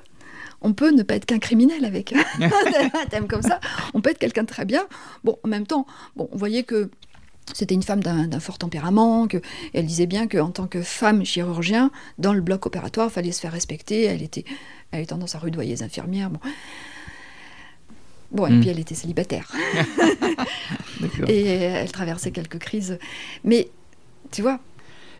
[0.62, 3.60] on peut ne pas être qu'un criminel avec un thème comme ça.
[3.94, 4.86] On peut être quelqu'un de très bien.
[5.24, 6.90] Bon, en même temps, bon, on voyait que
[7.54, 9.38] c'était une femme d'un fort tempérament, que
[9.74, 13.40] elle disait bien qu'en tant que femme chirurgien, dans le bloc opératoire, il fallait se
[13.40, 14.04] faire respecter.
[14.04, 14.46] Elle était,
[14.92, 16.32] elle avait tendance à rudoyer les infirmières.
[16.32, 16.40] Bon.
[18.36, 18.60] Bon, et hmm.
[18.60, 19.50] puis elle était célibataire.
[21.28, 23.00] et elle traversait quelques crises.
[23.46, 23.70] Mais,
[24.32, 24.60] tu vois.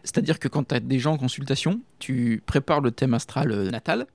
[0.04, 3.72] C'est-à-dire que quand tu as des gens en consultation, tu prépares le thème astral euh,
[3.72, 4.06] natal,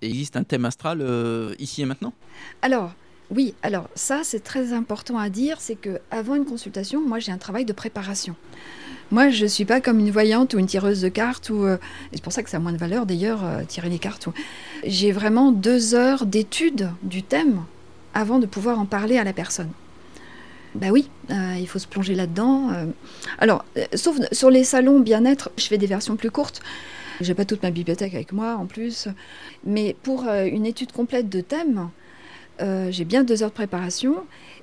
[0.00, 2.12] existe un thème astral euh, ici et maintenant?
[2.62, 2.92] Alors,
[3.30, 7.32] oui, alors ça c'est très important à dire, c'est que avant une consultation, moi j'ai
[7.32, 8.36] un travail de préparation.
[9.12, 11.76] Moi, je ne suis pas comme une voyante ou une tireuse de cartes, ou, euh,
[12.12, 14.28] c'est pour ça que ça a moins de valeur d'ailleurs, euh, tirer les cartes.
[14.84, 17.62] J'ai vraiment deux heures d'étude du thème
[18.16, 19.70] avant de pouvoir en parler à la personne.
[20.74, 22.70] Ben oui, il faut se plonger là-dedans.
[23.38, 26.60] Alors, sauf sur les salons bien-être, je fais des versions plus courtes.
[27.20, 29.08] J'ai pas toute ma bibliothèque avec moi en plus.
[29.64, 31.90] Mais pour euh, une étude complète de thème,
[32.60, 34.16] euh, j'ai bien deux heures de préparation.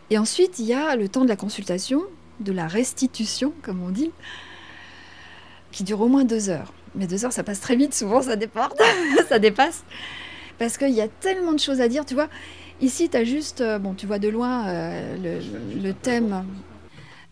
[0.09, 2.03] Et ensuite, il y a le temps de la consultation,
[2.39, 4.11] de la restitution, comme on dit,
[5.71, 6.73] qui dure au moins deux heures.
[6.95, 8.79] Mais deux heures, ça passe très vite, souvent ça déporte,
[9.29, 9.83] ça dépasse.
[10.59, 12.27] Parce qu'il y a tellement de choses à dire, tu vois.
[12.83, 14.65] Ici, tu as juste, euh, bon, tu vois de loin
[15.17, 15.39] le,
[15.81, 16.45] le, thème.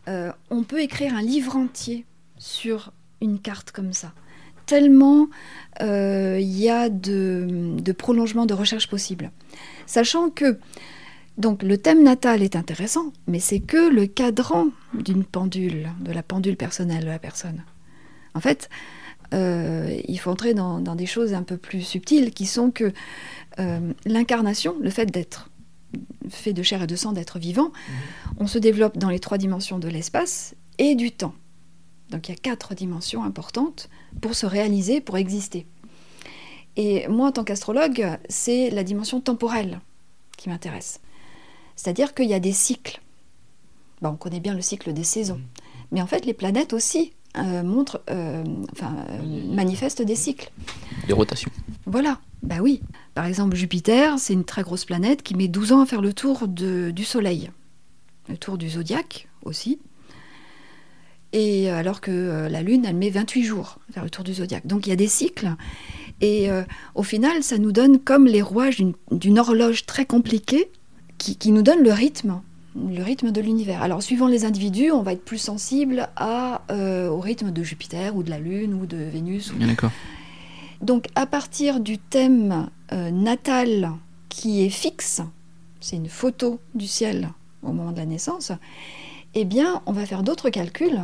[0.08, 2.06] on peut écrire un livre entier
[2.38, 4.14] sur une carte comme ça
[4.72, 5.28] tellement
[5.82, 9.32] euh, il y a de, de prolongement de recherche possible.
[9.86, 10.60] Sachant que
[11.38, 16.24] donc le thème natal est intéressant, mais c'est que le cadran d'une pendule, de la
[16.24, 17.64] pendule personnelle de la personne.
[18.34, 18.70] En fait,
[19.34, 22.94] euh, il faut entrer dans, des choses un peu plus subtiles qui sont que
[23.60, 25.50] euh, l'incarnation, le fait d'être
[26.30, 28.32] fait de chair et de sang, d'être vivant, mmh.
[28.38, 31.34] on se développe dans les trois dimensions de l'espace et du temps.
[32.10, 33.89] Donc il y a quatre dimensions importantes
[34.22, 35.65] pour se réaliser, pour exister.
[36.78, 39.82] Et moi, en tant qu'astrologue, c'est la dimension temporelle
[40.38, 41.02] qui m'intéresse.
[41.76, 43.02] C'est-à-dire qu'il y a des cycles.
[44.02, 45.36] on connaît bien le cycle des saisons.
[45.36, 45.62] Mmh.
[45.91, 50.52] Mais en fait, les planètes aussi euh, montrent, euh, enfin, euh, manifestent des cycles.
[51.08, 51.52] Des rotations.
[51.86, 52.20] Voilà.
[52.44, 52.82] Bah oui.
[53.13, 56.13] Par exemple, Jupiter, c'est une très grosse planète qui met 12 ans à faire le
[56.13, 57.52] tour du Soleil.
[58.28, 59.80] Le tour du zodiaque aussi
[61.34, 64.67] et euh, alors que la Lune, elle met 28 jours vers le tour du zodiaque.
[64.67, 65.56] Donc il y a des cycles.
[66.20, 66.50] Et
[66.94, 68.78] au final, ça nous donne comme les rouages
[69.10, 70.70] d'une horloge très compliquée
[71.17, 72.41] qui, nous donne le rythme,
[72.76, 73.82] le rythme de l'univers.
[73.82, 78.24] Alors suivant les individus, on va être plus sensible à, au rythme de Jupiter ou
[78.24, 79.54] de la Lune ou de Vénus.
[79.60, 79.92] D'accord.
[80.82, 83.92] Donc à partir du thème natal
[84.30, 85.22] qui est fixe,
[85.80, 87.30] c'est une photo du ciel
[87.62, 88.52] au moment de la naissance,
[89.34, 91.02] eh bien on va faire d'autres calculs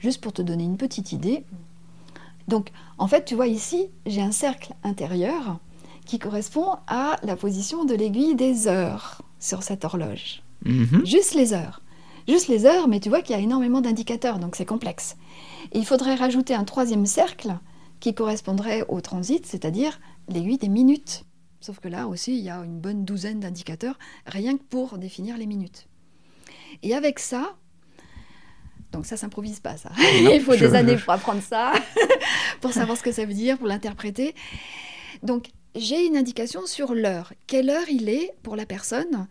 [0.00, 1.44] Juste pour te donner une petite idée.
[2.48, 5.58] Donc, en fait, tu vois ici, j'ai un cercle intérieur
[6.06, 10.42] qui correspond à la position de l'aiguille des heures sur cette horloge.
[10.64, 11.04] Mhm.
[11.04, 11.82] Juste les heures.
[12.28, 15.16] Juste les heures, mais tu vois qu'il y a énormément d'indicateurs, donc c'est complexe.
[15.72, 17.58] Et il faudrait rajouter un troisième cercle
[17.98, 21.24] qui correspondrait au transit, c'est-à-dire l'aiguille des minutes.
[21.60, 25.36] Sauf que là aussi, il y a une bonne douzaine d'indicateurs, rien que pour définir
[25.36, 25.86] les minutes.
[26.82, 27.56] Et avec ça,
[28.92, 29.90] donc ça s'improvise pas, ça.
[30.22, 31.72] Non, il faut des années pour apprendre ça,
[32.60, 34.34] pour savoir ce que ça veut dire, pour l'interpréter.
[35.22, 37.32] Donc j'ai une indication sur l'heure.
[37.46, 39.28] Quelle heure il est pour la personne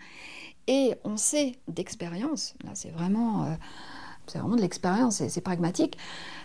[0.68, 3.56] Et on sait d'expérience, là c'est vraiment, euh,
[4.36, 5.98] vraiment de l'expérience, c'est- c'est pragmatique,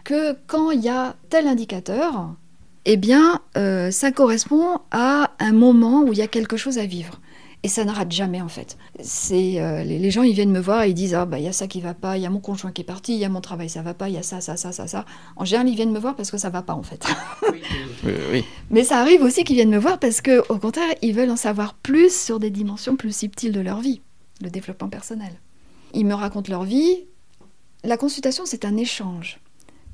[0.05, 2.35] que quand il y a tel indicateur,
[2.87, 6.87] eh bien euh, ça correspond à un moment où il y a quelque chose à
[6.87, 7.21] vivre.
[7.65, 8.77] Et ça ne rate jamais en fait.
[9.03, 11.45] C'est euh, les, les gens ils viennent me voir et ils disent ah bah il
[11.47, 13.19] y a ça qui va pas, il y a mon conjoint qui est parti, il
[13.19, 15.07] y a mon travail ça va pas, il y a ça ça ça ça ça.
[15.37, 17.05] En général ils viennent me voir parce que ça va pas en fait.
[18.05, 18.45] Oui, oui.
[18.71, 21.37] Mais ça arrive aussi qu'ils viennent me voir parce que au contraire ils veulent en
[21.37, 24.03] savoir plus sur des dimensions plus subtiles de leur vie,
[24.43, 25.33] le développement personnel.
[25.95, 27.07] Ils me racontent leur vie.
[27.83, 29.41] La consultation c'est un échange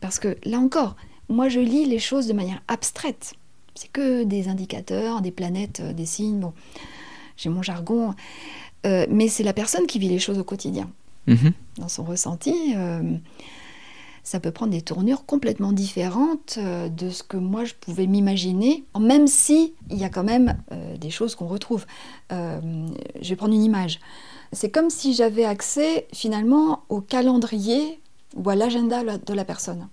[0.01, 0.97] parce que là encore
[1.29, 3.35] moi je lis les choses de manière abstraite.
[3.77, 6.41] C'est que des indicateurs, des planètes, euh, des signes.
[6.41, 6.53] Bon,
[7.41, 8.14] j'ai mon jargon,
[8.86, 10.88] Euh, mais c'est la personne qui vit les choses au quotidien
[11.26, 11.53] Mhm.
[11.76, 13.03] dans son ressenti, euh,
[14.22, 18.84] ça peut prendre des tournures complètement différentes euh, de ce que moi je pouvais m'imaginer,
[18.99, 20.57] même si il y a quand même
[20.99, 21.84] des choses qu'on retrouve.
[22.30, 24.01] Je vais prendre une image.
[24.53, 28.01] C'est comme si j'avais accès finalement au calendrier
[28.34, 29.88] ou à l'agenda la- de la personne.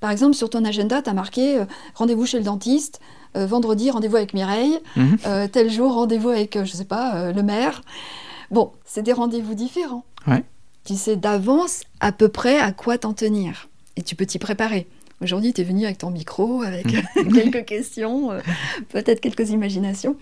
[0.00, 3.00] Par exemple, sur ton agenda, tu as marqué euh, rendez-vous chez le dentiste,
[3.36, 5.16] euh, vendredi rendez-vous avec Mireille, Mhm.
[5.26, 7.82] euh, tel jour rendez-vous avec, je sais pas, le maire.
[8.50, 10.04] Bon, c'est des rendez-vous différents.
[10.26, 10.44] Ouais.
[10.84, 13.68] Tu sais d'avance à peu près à quoi t'en tenir.
[13.96, 14.86] Et tu peux t'y préparer.
[15.22, 16.86] Aujourd'hui, tu es venu avec ton micro, avec
[17.34, 18.30] quelques questions,
[18.90, 20.16] peut-être quelques imaginations.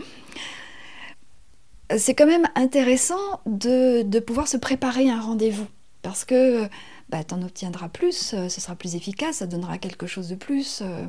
[1.97, 5.67] C'est quand même intéressant de, de pouvoir se préparer à un rendez-vous.
[6.03, 6.63] Parce que
[7.11, 10.35] bah, tu en obtiendras plus, euh, ce sera plus efficace, ça donnera quelque chose de
[10.35, 10.81] plus.
[10.83, 11.05] euh.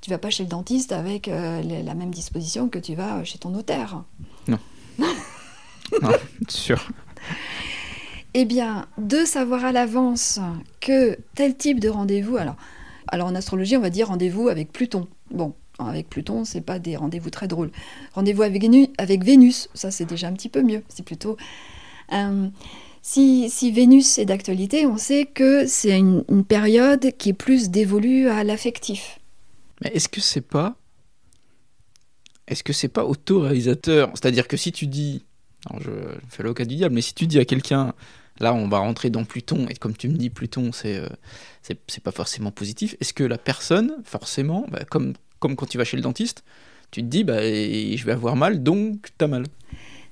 [0.00, 3.38] tu vas pas chez le dentiste avec euh, la même disposition que tu vas chez
[3.38, 4.02] ton notaire.
[6.48, 6.88] Sûr.
[8.34, 10.38] Eh bien, de savoir à l'avance
[10.80, 12.54] que tel type de rendez-vous, alors,
[13.08, 15.08] alors en astrologie, on va dire rendez-vous avec Pluton.
[15.32, 17.72] Bon, avec Pluton, c'est pas des rendez-vous très drôles.
[18.14, 20.84] Rendez-vous avec, Vénu- avec Vénus, ça c'est déjà un petit peu mieux.
[20.88, 21.36] C'est plutôt.
[22.12, 22.48] euh,
[23.02, 27.70] si, si Vénus est d'actualité, on sait que c'est une, une période qui est plus
[27.70, 29.18] dévolue à l'affectif.
[29.82, 30.76] Mais est-ce que c'est pas.
[32.46, 34.10] Est-ce que c'est pas autoréalisateur?
[34.14, 35.24] C'est-à-dire que si tu dis.
[35.68, 35.90] Alors je,
[36.28, 37.94] fais l'avocat du diable, mais si tu dis à quelqu'un.
[38.38, 41.08] Là, on va rentrer dans Pluton, et comme tu me dis, Pluton, c'est euh,
[41.60, 42.96] c'est c'est pas forcément positif.
[42.98, 46.42] Est-ce que la personne, forcément, bah, comme, comme quand tu vas chez le dentiste,
[46.90, 49.44] tu te dis, bah, je vais avoir mal, donc t'as mal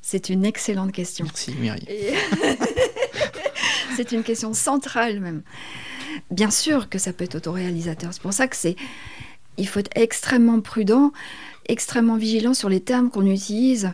[0.03, 1.25] C'est une excellente question.
[1.25, 1.55] Merci.
[1.89, 2.13] Et-
[3.99, 5.43] c'est une question centrale même.
[6.31, 8.13] Bien sûr que ça peut être autoréalisateur.
[8.13, 8.77] C'est pour ça que c'est,
[9.57, 11.13] il faut être extrêmement prudent,
[11.69, 13.93] extrêmement vigilant sur les termes qu'on utilise,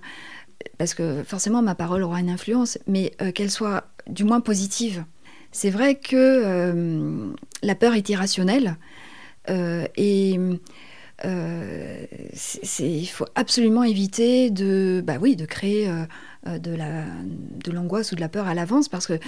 [0.77, 5.05] parce que forcément ma parole aura une influence, mais euh, qu'elle soit du moins positive.
[5.53, 7.33] C'est vrai que euh,
[7.63, 8.77] la peur est irrationnelle
[9.49, 10.39] euh, et
[12.79, 15.89] il faut absolument éviter de, bah oui, de créer
[16.47, 17.05] de la,
[17.65, 19.19] de l'angoisse ou de la peur à l'avance parce que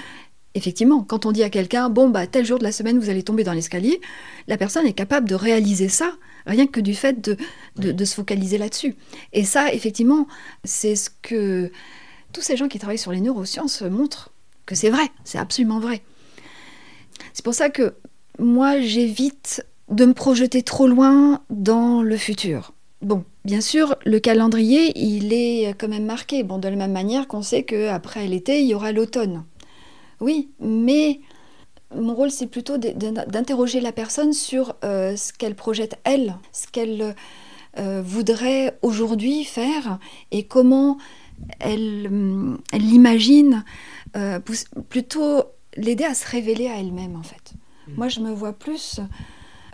[0.56, 3.22] effectivement, quand on dit à quelqu'un bon bah tel jour de la semaine vous allez
[3.22, 4.00] tomber dans l'escalier,
[4.48, 6.12] la personne est capable de réaliser ça
[6.46, 7.36] rien que du fait de,
[7.76, 8.94] de, de se focaliser là-dessus.
[9.32, 10.26] Et ça, effectivement,
[10.64, 11.70] c'est ce que
[12.32, 14.32] tous ces gens qui travaillent sur les neurosciences montrent
[14.64, 16.02] que c'est vrai, c'est absolument vrai.
[17.32, 17.94] C'est pour ça que
[18.38, 22.72] moi j'évite de me projeter trop loin dans le futur.
[23.02, 26.42] Bon, bien sûr, le calendrier, il est quand même marqué.
[26.42, 29.44] Bon, de la même manière qu'on sait qu'après l'été, il y aura l'automne.
[30.20, 31.20] Oui, mais
[31.94, 37.14] mon rôle, c'est plutôt d'interroger la personne sur euh, ce qu'elle projette, elle, ce qu'elle
[37.78, 39.98] euh, voudrait aujourd'hui faire
[40.32, 40.98] et comment
[41.60, 43.64] elle, l'imagine,
[44.16, 45.42] euh, pousse- plutôt
[45.76, 47.52] l'aider à se révéler à elle-même, en fait.
[47.88, 49.00] Moi, je me vois plus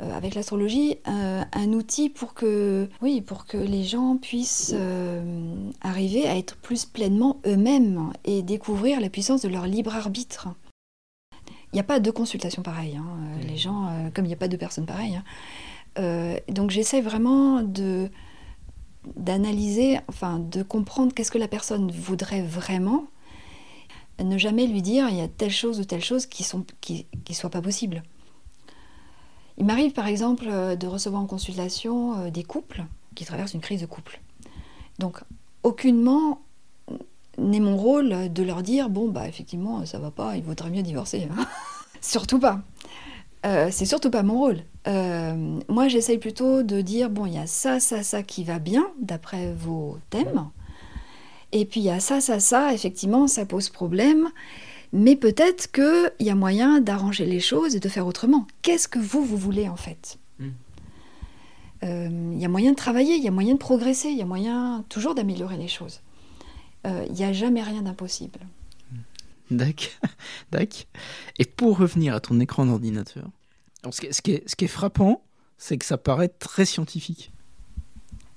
[0.02, 5.54] euh, avec l'astrologie euh, un outil pour que, oui, pour que les gens puissent euh,
[5.80, 10.48] arriver à être plus pleinement eux-mêmes et découvrir la puissance de leur libre arbitre.
[11.72, 12.96] Il n'y a pas de consultation pareille.
[12.96, 13.04] hein.
[13.46, 15.20] Les gens, comme il n'y a pas de personnes pareilles.
[15.96, 16.36] hein.
[16.48, 18.10] Donc j'essaie vraiment de
[19.16, 23.06] d'analyser, enfin de comprendre qu'est-ce que la personne voudrait vraiment.
[24.22, 27.06] Ne jamais lui dire il y a telle chose ou telle chose qui sont qui,
[27.24, 28.02] qui soit pas possible.
[29.58, 32.84] Il m'arrive par exemple euh, de recevoir en consultation euh, des couples
[33.14, 34.20] qui traversent une crise de couple.
[34.98, 35.20] Donc
[35.62, 36.40] aucunement
[37.38, 40.82] n'est mon rôle de leur dire bon bah effectivement ça va pas, il vaudrait mieux
[40.82, 41.28] divorcer.
[41.30, 41.46] hein.
[42.00, 42.60] surtout pas.
[43.44, 44.58] Euh, c'est surtout pas mon rôle.
[44.86, 48.86] Moi j'essaye plutôt de dire bon il y a ça ça ça qui va bien
[49.00, 50.48] d'après vos thèmes.
[51.52, 54.28] Et puis il y a ça ça ça effectivement ça pose problème.
[54.92, 58.46] Mais peut-être qu'il y a moyen d'arranger les choses et de faire autrement.
[58.62, 60.18] Qu'est-ce que vous, vous voulez en fait?
[60.38, 60.48] Mm.
[61.84, 64.22] Euh, Il y a moyen de travailler, il y a moyen de progresser, il y
[64.22, 66.00] a moyen toujours d'améliorer les choses.
[66.86, 68.40] Euh, Il n'y a jamais rien d'impossible.
[69.50, 69.98] Dac,
[70.52, 70.86] dac.
[71.38, 73.28] Et pour revenir à ton écran d'ordinateur,
[73.82, 75.22] alors, ce, qui est, ce qui est- ce qui est frappant,
[75.58, 77.32] c'est que ça paraît très scientifique.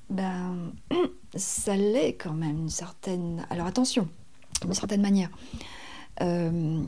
[0.10, 0.72] Ben,
[1.36, 3.46] ça l'est quand même, une certaine.
[3.50, 4.08] Alors attention,
[4.64, 5.30] d'une certaine manière.
[6.22, 6.84] Euh,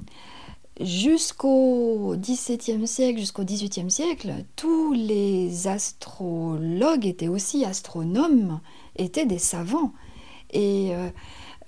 [0.79, 8.59] jusqu'au XVIIe siècle, jusqu'au XVIIIe siècle, tous les astrologues étaient aussi astronomes,
[8.95, 9.91] étaient des savants.
[10.51, 11.09] Et euh,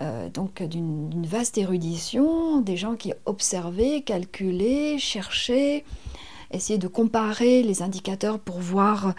[0.02, 5.84] euh, donc d'une vaste érudition, des gens qui observaient, calculaient, cherchaient,
[6.52, 9.14] essayaient de comparer les indicateurs pour voir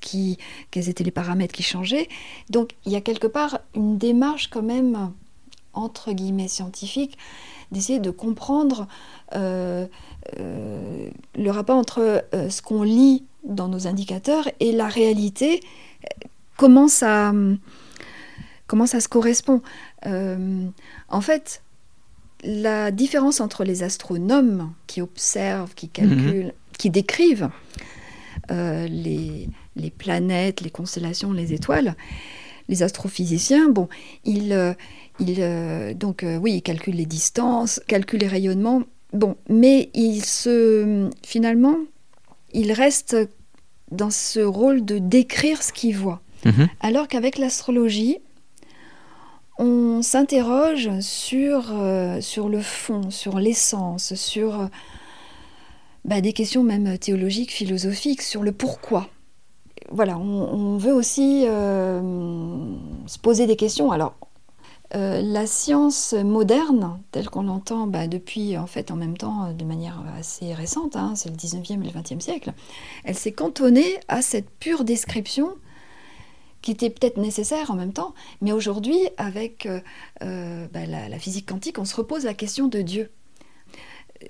[0.00, 0.38] qui,
[0.70, 2.08] quels étaient les paramètres qui changeaient.
[2.50, 5.12] Donc il y a quelque part une démarche quand même,
[5.74, 7.16] entre guillemets, scientifique,
[7.72, 8.88] d'essayer de comprendre
[9.34, 9.86] euh,
[10.38, 15.60] euh, le rapport entre euh, ce qu'on lit dans nos indicateurs et la réalité,
[16.56, 17.32] comment ça,
[18.66, 19.62] comment ça se correspond.
[20.04, 21.62] En fait,
[22.44, 27.48] la différence entre les astronomes qui observent, qui calculent, qui décrivent
[28.50, 31.96] les, les planètes, les constellations, les étoiles,
[32.68, 33.88] les astrophysiciens, bon,
[34.24, 34.76] ils,
[35.28, 41.10] euh, donc euh, oui, ils calculent les distances, calculent les rayonnements, bon, mais ils se,
[41.24, 41.76] finalement,
[42.52, 43.16] ils restent
[43.90, 46.22] dans ce rôle de décrire ce qu'ils voient.
[46.80, 48.18] Alors qu'avec l'astrologie,
[49.58, 54.66] on s'interroge sur, euh, sur le fond, sur l'essence, sur euh,
[56.06, 59.10] bah, des questions même théologiques, philosophiques, sur le pourquoi.
[59.90, 62.00] Voilà, on, on veut aussi euh,
[63.06, 63.90] se poser des questions.
[63.90, 64.14] Alors,
[64.96, 69.52] euh, la science moderne, telle qu'on l'entend bah, depuis, en fait, en même temps, euh,
[69.52, 72.52] de manière assez récente, hein, c'est le 19e et le 20e siècle,
[73.04, 75.54] elle s'est cantonnée à cette pure description
[76.60, 81.78] qui était peut-être nécessaire en même temps, mais aujourd'hui, avec euh, bah, la, physique quantique,
[81.78, 83.10] on se repose la question de Dieu.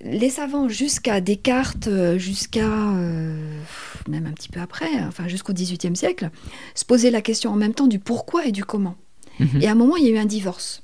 [0.03, 6.31] Les savants, jusqu'à Descartes, jusqu'à même un petit peu après, enfin jusqu'au XVIIIe siècle,
[6.77, 8.95] se posaient la question en même temps du pourquoi et du comment.
[9.41, 9.63] Mhm.
[9.63, 10.83] Et à un moment, il y a eu un divorce.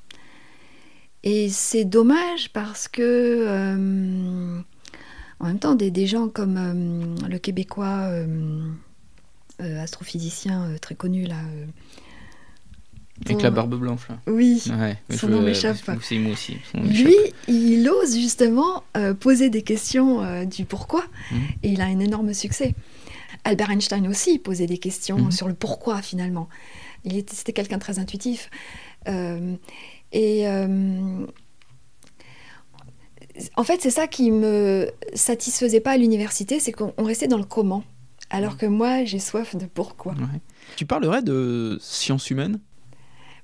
[1.22, 4.61] Et c'est dommage parce que, euh,
[5.40, 8.70] en même temps, des, des gens comme euh, le Québécois euh,
[9.80, 11.36] astrophysicien très connu là.
[13.24, 14.18] Avec la barbe blanche, là.
[14.26, 14.62] Oui.
[14.78, 15.78] Ouais, Son je- nom m'échappe.
[16.02, 16.59] C'est moi aussi.
[16.74, 17.14] Lui,
[17.48, 18.84] il ose justement
[19.20, 21.02] poser des questions du pourquoi,
[21.32, 21.38] Mhm.
[21.62, 22.74] et il a un énorme succès.
[23.44, 25.30] Albert Einstein aussi posait des questions Mhm.
[25.30, 26.48] sur le pourquoi finalement.
[27.07, 28.50] Il était, c'était quelqu'un de très intuitif.
[29.09, 29.54] Euh,
[30.12, 31.24] et euh,
[33.57, 37.38] en fait, c'est ça qui me satisfaisait pas à l'université, c'est qu'on on restait dans
[37.38, 37.84] le comment.
[38.28, 40.12] Alors que moi, j'ai soif de pourquoi.
[40.12, 40.40] Ouais.
[40.76, 42.59] Tu parlerais de sciences humaines?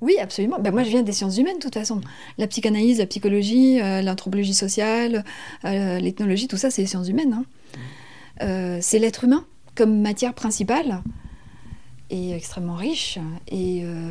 [0.01, 0.59] Oui, absolument.
[0.59, 2.01] Ben, moi, je viens des sciences humaines, de toute façon.
[2.37, 5.25] La psychanalyse, la psychologie, euh, l'anthropologie sociale,
[5.65, 7.33] euh, l'ethnologie, tout ça, c'est les sciences humaines.
[7.33, 7.45] hein.
[8.41, 9.47] Euh, c'est l'être humain
[9.77, 11.03] comme matière principale
[12.13, 13.19] et extrêmement riche.
[13.49, 14.11] Et euh,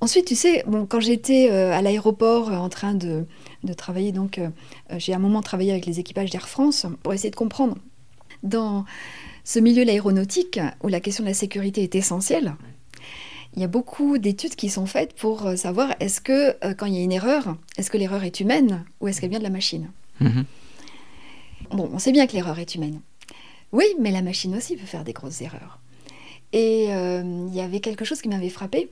[0.00, 3.24] ensuite, tu sais, bon, quand j'étais euh, à l'aéroport euh, en train de,
[3.62, 4.40] de travailler, donc
[4.98, 7.76] j'ai un moment travaillé avec les équipages d'Air France pour essayer de comprendre
[8.42, 8.84] dans
[9.44, 12.56] ce milieu de l'aéronautique où la question de la sécurité est essentielle.
[13.56, 16.98] Il y a beaucoup d'études qui sont faites pour savoir est-ce que quand il y
[16.98, 19.90] a une erreur, est-ce que l'erreur est humaine ou est-ce qu'elle vient de la machine
[20.20, 20.44] Mhm.
[21.70, 23.00] Bon, on sait bien que l'erreur est humaine.
[23.72, 25.80] Oui, mais la machine aussi peut faire des grosses erreurs.
[26.54, 28.88] Et euh, il y avait quelque chose qui m'avait frappé,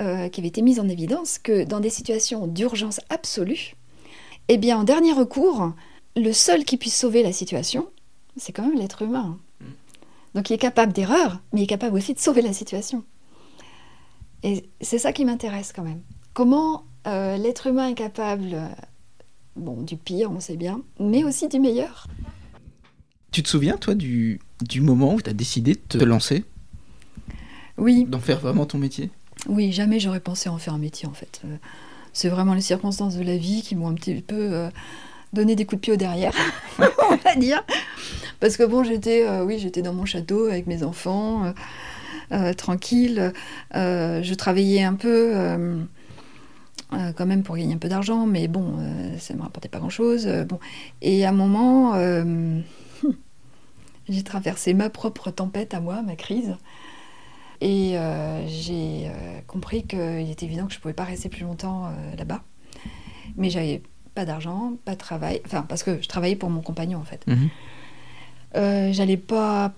[0.00, 3.76] euh, qui avait été mis en évidence, que dans des situations d'urgence absolue,
[4.48, 5.72] eh bien, en dernier recours,
[6.16, 7.88] le seul qui puisse sauver la situation,
[8.36, 9.38] c'est quand même l'être humain.
[10.34, 13.04] Donc il est capable d'erreur, mais il est capable aussi de sauver la situation.
[14.42, 16.02] Et c'est ça qui m'intéresse quand même.
[16.34, 18.68] Comment euh, l'être humain est capable, euh,
[19.54, 22.08] bon, du pire, on sait bien, mais aussi du meilleur.
[23.30, 26.44] Tu te souviens, toi, du, du moment où tu as décidé de te lancer,
[27.78, 29.10] Oui, d'en faire vraiment ton métier
[29.48, 31.42] oui, jamais j'aurais pensé en faire un métier en fait.
[31.44, 31.56] Euh,
[32.12, 34.70] c'est vraiment les circonstances de la vie qui m'ont un petit peu euh,
[35.34, 36.32] donné des coups de pied au derrière,
[36.78, 37.62] on va dire.
[38.40, 41.52] Parce que bon, j'étais, euh, oui, j'étais dans mon château avec mes enfants,
[42.32, 43.32] euh, tranquille.
[43.74, 45.32] Je travaillais un peu.
[45.36, 45.84] euh,
[47.14, 49.78] quand même pour gagner un peu d'argent, mais bon, euh, ça ne me rapportait pas
[49.78, 50.26] grand-chose.
[50.26, 50.58] euh, bon.
[51.02, 51.94] Et à un moment,
[54.08, 56.56] j'ai traversé ma propre tempête à moi, ma crise.
[57.60, 61.42] Et euh, j'ai euh, compris qu'il était évident que je ne pouvais pas rester plus
[61.42, 62.42] longtemps euh, là-bas.
[63.36, 63.82] Mais j'avais
[64.14, 65.40] pas d'argent, pas de travail.
[65.46, 67.24] Enfin, parce que je travaillais pour mon compagnon, en fait.
[68.56, 69.72] Euh, J'allais pas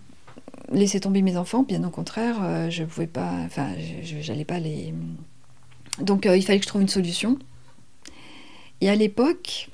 [0.70, 3.32] laisser tomber mes enfants, bien au contraire, je pouvais pas.
[3.46, 3.68] Enfin,
[4.02, 4.94] j'allais pas les.
[6.00, 7.38] Donc, il fallait que je trouve une solution.
[8.80, 9.70] Et à l'époque,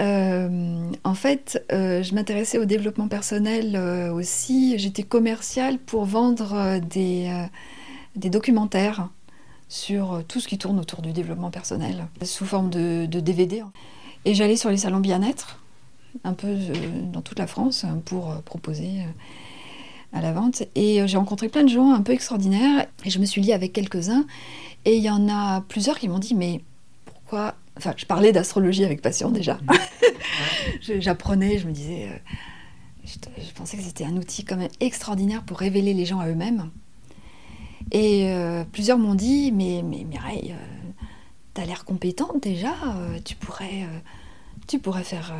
[0.00, 4.78] en fait, euh, je m'intéressais au développement personnel euh, aussi.
[4.78, 7.46] J'étais commerciale pour vendre euh, des, euh,
[8.16, 9.08] des documentaires
[9.70, 13.62] sur euh, tout ce qui tourne autour du développement personnel, sous forme de, DVD.
[14.26, 15.62] Et j'allais sur les salons bien-être,
[16.24, 16.72] un peu euh,
[17.12, 20.64] dans toute la France, euh, pour euh, proposer euh, à la vente.
[20.74, 23.52] Et euh, j'ai rencontré plein de gens un peu extraordinaires, et je me suis liée
[23.52, 24.26] avec quelques-uns.
[24.84, 26.60] Et il y en a plusieurs qui m'ont dit, mais
[27.06, 27.54] pourquoi...
[27.80, 29.58] Enfin, je parlais d'astrologie avec passion déjà.
[30.82, 32.08] Je- J'apprenais, je me disais...
[32.10, 32.16] euh,
[33.06, 36.28] je, je pensais que c'était un outil quand même extraordinaire pour révéler les gens à
[36.28, 36.70] eux-mêmes.
[37.92, 41.02] Et euh, plusieurs m'ont dit, mais, mais Mireille, euh,
[41.54, 43.86] t'as l'air compétente déjà, euh, tu pourrais,
[44.68, 45.32] tu pourrais faire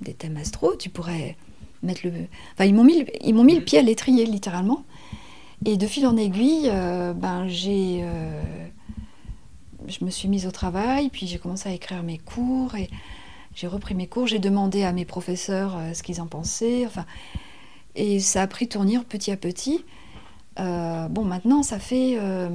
[0.00, 1.36] des thèmes astro, tu pourrais
[1.82, 2.12] mettre le...
[2.54, 4.84] Enfin, ils m'ont mis, ils mis le pied à l'étrier, littéralement.
[5.66, 8.04] Et de fil en aiguille, ben, j'ai...
[9.90, 12.88] je me suis mise au travail, puis j'ai commencé à écrire mes cours, et
[13.54, 17.04] j'ai repris mes cours, j'ai demandé à mes professeurs euh, ce qu'ils en pensaient, enfin...
[17.96, 19.84] Et ça a pris tournure petit à petit.
[20.58, 22.48] Euh, bon, maintenant, ça fait, euh,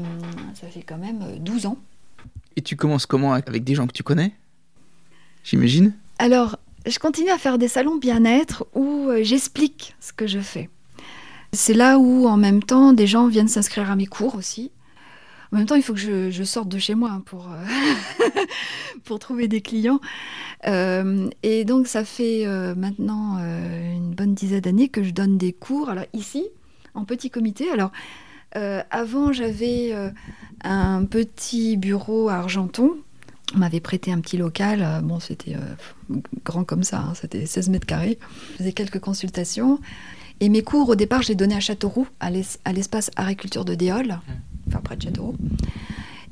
[0.54, 1.78] ça fait quand même euh, 12 ans.
[2.56, 4.34] Et tu commences comment avec des gens que tu connais
[5.44, 5.94] J'imagine?
[6.18, 10.70] Alors, je continue à faire des salons bien-être où j'explique ce que je fais.
[11.52, 14.72] C'est là où, en même temps, des gens viennent s'inscrire à mes cours aussi.
[15.56, 17.66] En même temps, il faut que je, sorte de chez moi hein, pour, euh,
[19.06, 20.02] pour trouver des clients.
[20.68, 25.54] Euh, et donc, ça fait euh, maintenant une bonne dizaine d'années que je donne des
[25.54, 25.88] cours.
[25.88, 26.44] Alors, ici,
[26.94, 27.72] en petit comité.
[27.72, 27.92] Alors,
[28.92, 29.94] avant, j'avais
[30.64, 32.92] un petit bureau à Argenton.
[33.54, 35.02] On m'avait prêté un petit local.
[35.04, 35.56] Bon, c'était
[36.44, 38.18] grand comme ça, hein, c'était 16 mètres carrés.
[38.54, 39.80] Je faisais quelques consultations.
[40.42, 43.64] Et mes cours, au départ, je les donnais à Châteauroux, à l'es- à l'espace agriculture
[43.64, 44.20] de Déol,
[44.68, 45.36] enfin près de Châteauroux.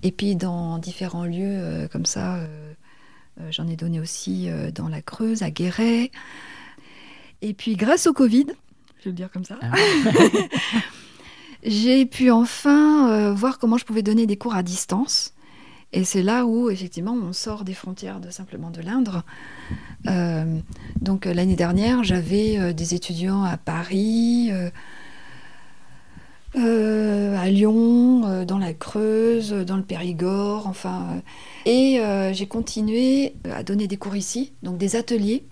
[0.01, 2.73] Et puis dans différents lieux euh, comme ça, euh,
[3.39, 6.11] euh, j'en ai donné aussi dans la Creuse, à Guéret.
[7.41, 8.47] Et puis grâce au Covid,
[8.99, 9.73] je vais le dire comme ça, Ah.
[11.63, 15.33] j'ai pu enfin voir comment je pouvais donner des cours à distance.
[15.93, 19.23] Et c'est là où, effectivement, on sort des frontières de simplement de l'Indre.
[20.07, 20.59] Euh,
[20.99, 24.71] donc l'année dernière, j'avais euh, des étudiants à Paris, euh,
[26.55, 31.21] euh, à Lyon, euh, dans la Creuse, euh, dans le Périgord, enfin.
[31.65, 35.43] et euh, j'ai continué à donner des cours ici, donc des ateliers.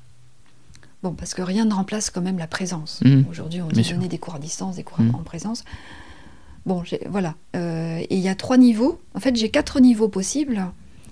[1.04, 2.99] Bon, parce que rien ne remplace quand même la présence.
[3.04, 3.26] Mhm.
[3.30, 3.95] Aujourd'hui, on Bien dit sûr.
[3.97, 5.16] donner des cours à distance, des cours Mhm.
[5.16, 5.64] en présence.
[6.68, 7.34] Bon, voilà.
[7.56, 8.99] Euh, et il y a trois niveaux.
[9.16, 10.64] En fait, j'ai quatre niveaux possibles,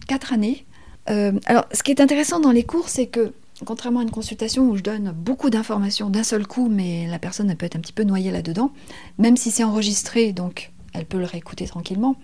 [0.07, 0.65] quatre années.
[1.09, 3.33] Euh, alors, ce qui est intéressant dans les cours, c'est que,
[3.65, 7.49] contrairement à une consultation où je donne beaucoup d'informations d'un seul coup, mais la personne
[7.49, 8.71] elle peut être un petit peu noyée là-dedans,
[9.17, 12.15] même si c'est enregistré, donc elle peut le réécouter tranquillement.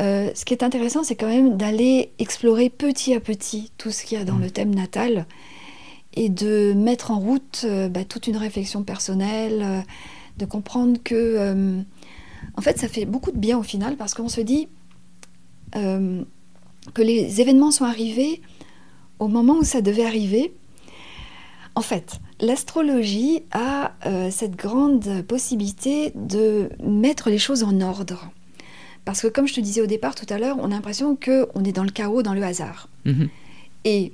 [0.00, 4.04] Euh, ce qui est intéressant, c'est quand même d'aller explorer petit à petit tout ce
[4.04, 5.26] qu'il y a dans le thème natal
[6.14, 9.80] et de mettre en route euh, bah, toute une réflexion personnelle, euh,
[10.38, 11.82] de comprendre que,
[12.56, 14.68] en fait, ça fait beaucoup de bien au final parce qu'on se dit
[15.72, 18.40] que les événements sont arrivés
[19.18, 20.52] au moment où ça devait arriver.
[21.74, 28.30] En fait, l'astrologie a euh, cette grande possibilité de mettre les choses en ordre.
[29.04, 31.64] Parce que comme je te disais au départ tout à l'heure, on a l'impression qu'on
[31.64, 32.88] est dans le chaos, dans le hasard.
[33.04, 33.28] Mhm.
[33.84, 34.12] Et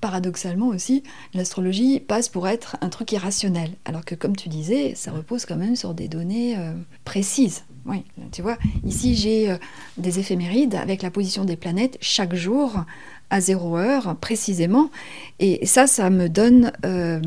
[0.00, 1.02] paradoxalement aussi,
[1.34, 3.72] l'astrologie passe pour être un truc irrationnel.
[3.84, 6.72] Alors que comme tu disais, ça repose quand même sur des données euh,
[7.04, 7.64] précises.
[7.86, 9.56] Oui, tu vois, ici j'ai euh,
[9.96, 12.84] des éphémérides avec la position des planètes chaque jour
[13.30, 14.90] à zéro heure précisément.
[15.38, 17.20] Et ça, ça me donne euh,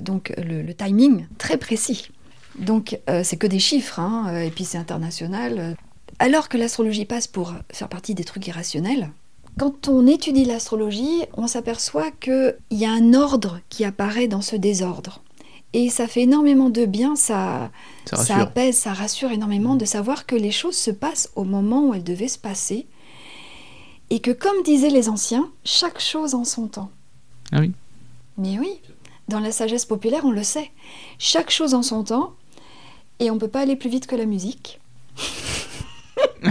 [0.00, 2.10] donc le, le timing très précis.
[2.58, 5.74] Donc c'est que des chiffres, hein, et puis c'est international.
[6.18, 9.10] Alors que l'astrologie passe pour faire partie des trucs irrationnels,
[9.58, 14.56] quand on étudie l'astrologie, on s'aperçoit qu'il y a un ordre qui apparaît dans ce
[14.56, 15.22] désordre.
[15.74, 17.70] Et ça fait énormément de bien, ça,
[18.04, 21.94] Ça apaise, ça rassure énormément de savoir que les choses se passent au moment où
[21.94, 22.86] elles devaient se passer.
[24.10, 26.90] Et que comme disaient les anciens, chaque chose en son temps.
[27.52, 27.72] Ah oui.
[28.36, 28.80] Mais oui,
[29.28, 30.70] dans la sagesse populaire, on le sait.
[31.18, 32.34] Chaque chose en son temps,
[33.18, 34.80] et on ne peut pas aller plus vite que la musique.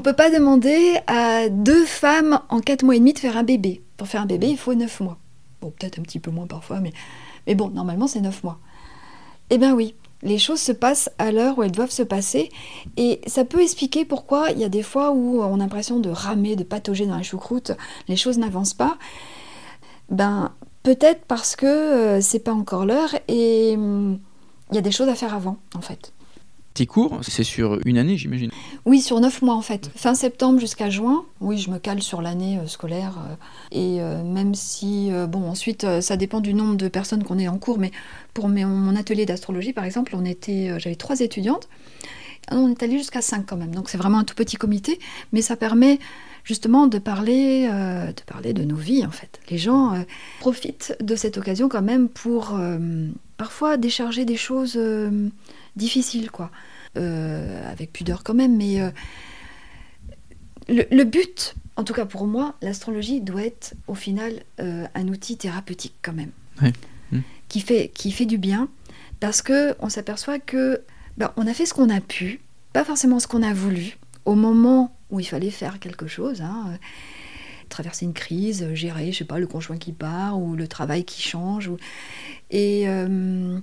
[0.00, 3.82] peut pas demander à deux femmes en quatre mois et demi de faire un bébé.
[3.96, 5.18] Pour faire un bébé, il faut neuf mois.
[5.60, 6.92] Bon, peut-être un petit peu moins parfois, mais,
[7.46, 8.58] mais bon, normalement, c'est neuf mois.
[9.50, 12.50] Eh bien oui, les choses se passent à l'heure où elles doivent se passer.
[12.96, 16.10] Et ça peut expliquer pourquoi il y a des fois où on a l'impression de
[16.10, 17.72] ramer, de patauger dans la choucroute,
[18.08, 18.96] les choses n'avancent pas.
[20.10, 24.18] Ben, peut-être parce que euh, c'est pas encore l'heure et hum,
[24.70, 26.12] il y a des choses à faire avant, en fait.
[26.74, 28.50] Tes cours, c'est sur une année, j'imagine
[28.84, 29.92] Oui, sur neuf mois en fait.
[29.94, 31.24] Fin septembre jusqu'à juin.
[31.40, 33.16] Oui, je me cale sur l'année euh, scolaire.
[33.30, 33.34] euh,
[33.70, 37.58] et euh, même si, bon, ensuite, ça dépend du nombre de personnes qu'on est en
[37.58, 37.78] cours.
[37.78, 37.92] Mais
[38.34, 41.68] pour mon atelier d'astrologie, par exemple, on était, j'avais trois étudiantes.
[42.48, 43.74] Ah On est allé jusqu'à cinq quand même.
[43.74, 44.98] Donc c'est vraiment un tout petit comité.
[45.32, 45.98] Mais ça permet
[46.44, 49.40] justement de parler, euh, de parler de nos vies en fait.
[49.50, 50.02] Les gens euh,
[50.40, 54.78] profitent de cette occasion quand même pour euh, parfois décharger des choses
[55.74, 56.50] difficiles, quoi.
[56.96, 58.78] Avec pudeur quand même, mais
[60.68, 65.36] le, le but, en tout cas pour moi, l'astrologie doit être au final un outil
[65.36, 66.30] thérapeutique quand même,
[67.48, 68.68] qui, fait, qui fait du bien,
[69.18, 70.82] parce que on s'aperçoit que
[71.16, 72.40] ben, on a fait ce qu'on a pu,
[72.72, 76.40] pas forcément ce qu'on a voulu, au moment où il fallait faire quelque chose.
[76.42, 76.76] hein, euh,
[77.70, 81.04] traverser une crise, euh, gérer, je sais pas, le conjoint qui part ou le travail
[81.04, 81.68] qui change.
[81.68, 81.78] ou-
[82.50, 83.58] Et, euh,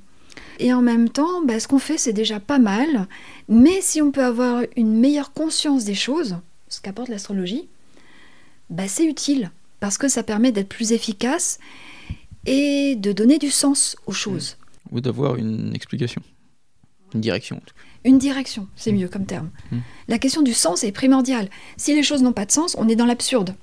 [0.59, 3.07] et en même temps, bah, ce qu'on fait, c'est déjà pas mal.
[3.47, 6.37] Mais si on peut avoir une meilleure conscience des choses,
[6.67, 7.69] ce qu'apporte l'astrologie,
[8.69, 11.59] bah, c'est utile parce que ça permet d'être plus efficace
[12.45, 14.57] et de donner du sens aux choses.
[14.91, 16.21] Ou d'avoir une explication
[17.13, 17.81] Une direction, en tout cas.
[18.03, 19.49] Une direction, c'est mieux comme terme.
[19.71, 19.77] Mm.
[20.07, 21.49] La question du sens est primordiale.
[21.77, 23.55] Si les choses n'ont pas de sens, on est dans l'absurde.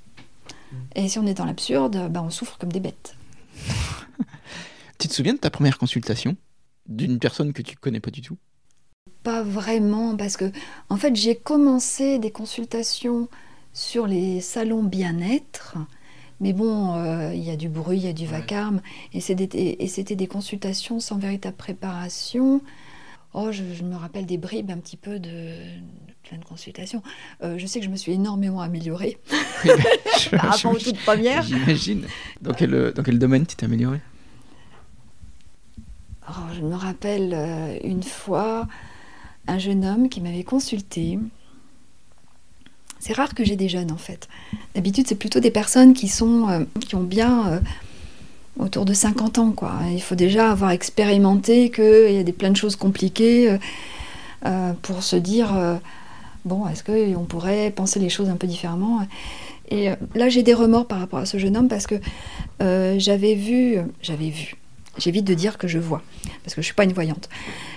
[0.94, 3.14] Et si on est dans l'absurde, bah, on souffre comme des bêtes.
[4.98, 6.36] Tu te souviens de ta première consultation?
[6.86, 8.36] D'une personne que tu connais pas du tout?
[9.22, 10.50] Pas vraiment, parce que
[10.88, 13.28] en fait j'ai commencé des consultations
[13.72, 15.76] sur les salons bien-être,
[16.40, 18.80] mais bon, euh, il y a du bruit, il y a du vacarme,
[19.12, 22.60] des- et c'était des consultations sans véritable préparation.
[23.34, 27.02] Oh, je, je me rappelle des bribes un petit peu de, de plein de consultations.
[27.42, 29.18] Euh, je sais que je me suis énormément améliorée
[29.64, 29.84] Oui, ben,
[30.20, 31.42] je- par rapport aux toutes premières.
[31.42, 32.06] J'imagine.
[32.40, 34.00] Dans quel, euh, dans quel domaine tu t'es amélioré
[36.28, 38.66] Oh, je me rappelle euh, une fois
[39.46, 41.18] un jeune homme qui m'avait consulté.
[42.98, 44.28] C'est rare que j'ai des jeunes en fait.
[44.74, 47.62] D'habitude, c'est plutôt des personnes qui sont qui ont bien
[48.58, 49.74] autour de 50 ans quoi.
[49.92, 53.58] Il faut déjà avoir expérimenté qu'il y a des plein de choses compliquées euh,
[54.46, 55.76] euh, pour se dire euh,
[56.44, 59.06] bon, est-ce qu'on pourrait penser les choses un peu différemment
[59.70, 61.96] Et là, j'ai des remords par rapport à ce jeune homme parce que
[62.60, 64.56] j'avais vu, j'avais vu.
[64.96, 66.02] J'évite de dire que je vois,
[66.42, 67.28] parce que je ne suis pas une voyante.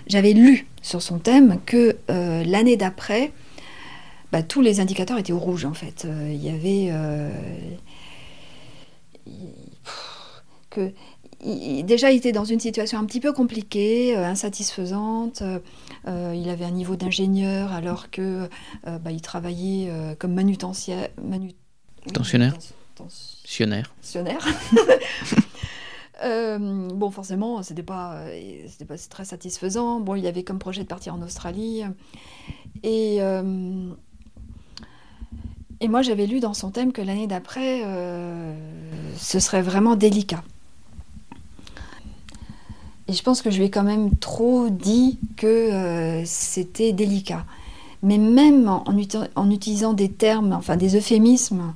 [0.07, 3.31] J'avais lu sur son thème que l'année d'après,
[4.31, 6.07] bah, tous les indicateurs étaient au rouge en fait.
[6.07, 6.91] Il y avait
[10.71, 10.91] que
[11.43, 15.41] il- déjà il était dans une situation un petit peu compliquée, euh, insatisfaisante.
[15.43, 15.59] euh,
[16.07, 18.47] euh, il avait un niveau d'ingénieur alors que
[18.87, 21.09] euh, bah, il travaillait comme manutentionnaire.
[21.23, 21.51] Manu...
[22.13, 22.55] Tensionnaire.
[22.95, 23.93] Tens- Sionnaire.
[24.01, 24.45] Tensionnaire.
[26.23, 28.21] Bon, forcément, c'était pas,
[28.67, 29.99] c'était pas très satisfaisant.
[29.99, 31.81] Bon, il avait comme projet de partir en Australie.
[32.83, 33.17] Et,
[35.79, 37.81] et moi, j'avais lu dans son thème que l'année d'après,
[39.17, 40.43] ce serait vraiment délicat.
[43.11, 47.45] Et je pense que je lui ai quand même trop dit que euh, c'était délicat.
[48.03, 51.73] Mais même en, en uti- en utilisant des termes, enfin des euphémismes,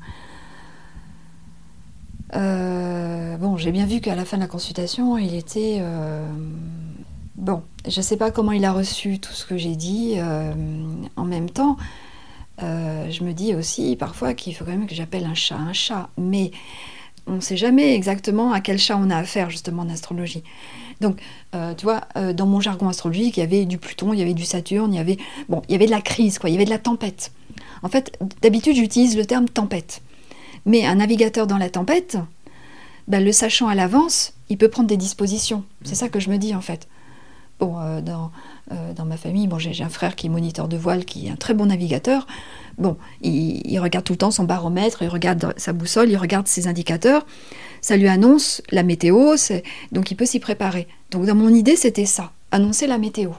[2.36, 5.78] euh, bon, j'ai bien vu qu'à la fin de la consultation, il était.
[5.80, 6.26] euh,
[7.36, 10.16] bon, je ne sais pas comment il a reçu tout ce que j'ai dit.
[11.16, 11.78] en même temps,
[12.60, 16.10] je me dis aussi parfois qu'il faut quand même que j'appelle un chat un chat.
[16.18, 16.52] Mais
[17.28, 20.44] on ne sait jamais exactement à quel chat on a affaire, justement, en astrologie.
[21.02, 21.20] Donc,
[21.54, 24.22] euh, tu vois, euh, dans mon jargon astrologique, il y avait du Pluton, il y
[24.22, 25.18] avait du Saturne, il y avait.
[25.50, 27.32] Bon, il y avait de la crise, quoi, il y avait de la tempête.
[27.84, 30.02] En fait, d'habitude, j'utilise le terme tempête.
[30.66, 32.18] Mais un navigateur dans la tempête,
[33.08, 35.64] ben, le sachant à l'avance, il peut prendre des dispositions.
[35.84, 36.88] C'est ça que je me dis en fait.
[37.60, 38.32] Bon, euh, dans,
[38.72, 41.30] euh, dans ma famille, bon, j'ai un frère qui est moniteur de voile, qui est
[41.30, 42.26] un très bon navigateur.
[42.80, 46.68] Bon, il, regarde tout le temps son baromètre, il regarde sa boussole, il regarde ses
[46.68, 47.26] indicateurs.
[47.82, 49.36] Ça lui annonce la météo,
[49.92, 50.88] donc il peut s'y préparer.
[51.12, 53.32] Donc dans mon idée, c'était ça, annoncer la météo.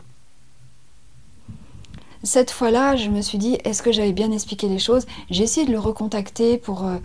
[2.22, 5.06] Cette fois-là, je me suis dit, est-ce que j'avais bien expliqué les choses?
[5.30, 6.96] J'ai essayé de le recontacter pour, euh,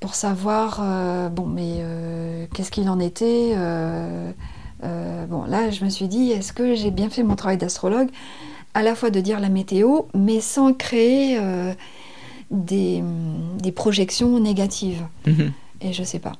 [0.00, 1.84] pour savoir, euh, bon, mais
[2.54, 3.54] qu'est-ce qu'il en était
[4.84, 8.08] euh, Bon, là, je me suis dit, est-ce que j'ai bien fait mon travail d'astrologue
[8.74, 11.72] à la fois de dire la météo, mais sans créer euh,
[12.50, 13.02] des,
[13.60, 15.06] des projections négatives.
[15.26, 15.52] Mhm.
[15.80, 16.32] Et je sais pas.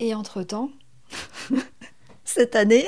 [0.00, 0.70] Et entre-temps,
[2.24, 2.86] cette année,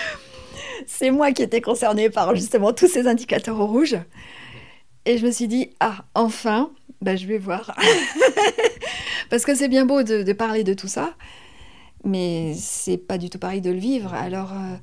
[0.86, 3.96] c'est moi qui étais concernée par justement tous ces indicateurs au rouge.
[5.04, 6.70] Et je me suis dit, ah, enfin,
[7.00, 7.74] bah, je vais voir.
[9.30, 11.14] Parce que c'est bien beau de, de parler de tout ça,
[12.04, 14.14] mais c'est pas du tout pareil de le vivre.
[14.14, 14.76] Alors, euh,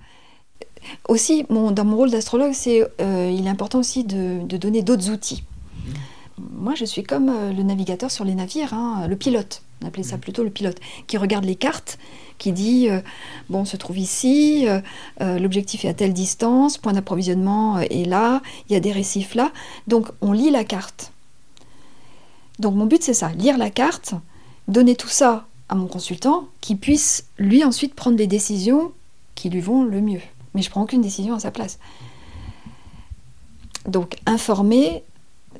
[1.07, 4.83] aussi, mon- dans mon rôle d'astrologue, c'est, euh, il est important aussi de, de donner
[4.83, 5.43] d'autres outils.
[6.37, 9.61] Moi, je suis comme euh, le navigateur sur les navires, hein, le pilote.
[9.81, 11.97] On appelait ça plutôt le pilote, qui regarde les cartes,
[12.37, 13.01] qui dit euh,
[13.49, 14.81] bon, on se trouve ici, euh,
[15.21, 19.35] euh, l'objectif est à telle distance, point d'approvisionnement est là, il y a des récifs
[19.35, 19.51] là.
[19.87, 21.11] Donc, on lit la carte.
[22.59, 24.13] Donc, mon but, c'est ça lire la carte,
[24.67, 28.91] donner tout ça à mon consultant, qui puisse lui ensuite prendre des décisions
[29.35, 30.21] qui lui vont le mieux.
[30.53, 31.79] Mais je prends aucune décision à sa place.
[33.87, 35.03] Donc, informer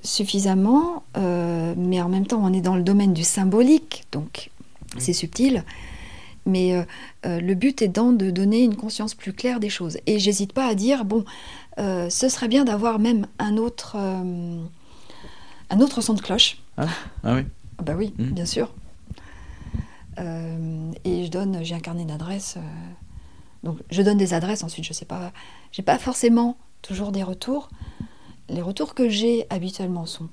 [0.04, 4.50] suffisamment, euh, mais en même temps, on est dans le domaine du symbolique, donc
[4.98, 5.64] c'est subtil.
[6.46, 6.84] Mais euh,
[7.26, 9.98] euh, le but étant de donner une conscience plus claire des choses.
[10.06, 11.26] Et j'hésite pas à dire, bon,
[11.78, 16.58] ce serait bien d'avoir même un autre, un autre son de cloche.
[16.78, 16.86] Ah
[17.26, 17.42] oui.
[17.80, 18.30] Ah Bah oui, Mhm.
[18.32, 18.72] bien sûr.
[20.20, 22.58] Euh, et je donne, j'ai un carnet d'adresses.
[22.58, 22.62] euh,
[23.64, 24.64] donc je donne des adresses.
[24.64, 25.32] Ensuite, je sais pas,
[25.72, 27.70] j'ai pas forcément toujours des retours.
[28.50, 30.30] Les retours que j'ai habituellement sont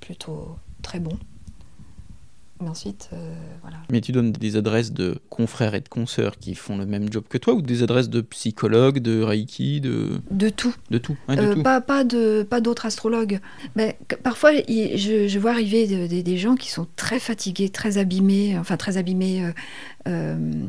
[0.00, 1.18] plutôt très bons.
[2.60, 3.78] Mais ensuite, euh, voilà.
[3.90, 7.24] Mais tu donnes des adresses de confrères et de consoeurs qui font le même job
[7.28, 10.72] que toi ou des adresses de psychologues, de reiki, de, De tout.
[10.90, 11.62] de tout, de Euh, tout.
[11.64, 13.40] pas, pas de pas d'autres astrologues.
[13.74, 17.70] Mais parfois, il- je, je vois arriver de- de- des gens qui sont très fatigués,
[17.70, 19.50] très abîmés, enfin très abîmés.
[20.06, 20.64] euh,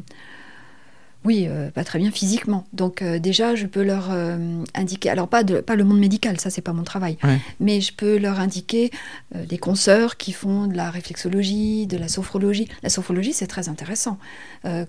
[1.26, 2.66] oui, euh, pas très bien physiquement.
[2.72, 4.38] Donc euh, déjà, je peux leur euh,
[4.76, 5.10] indiquer.
[5.10, 7.18] Alors pas de pas le monde médical, ça c'est pas mon travail.
[7.24, 7.40] Ouais.
[7.60, 8.92] Mais je peux leur indiquer
[9.34, 12.68] des consoeurs qui font de la réflexologie, de la sophrologie.
[12.84, 14.18] La sophrologie, c'est très intéressant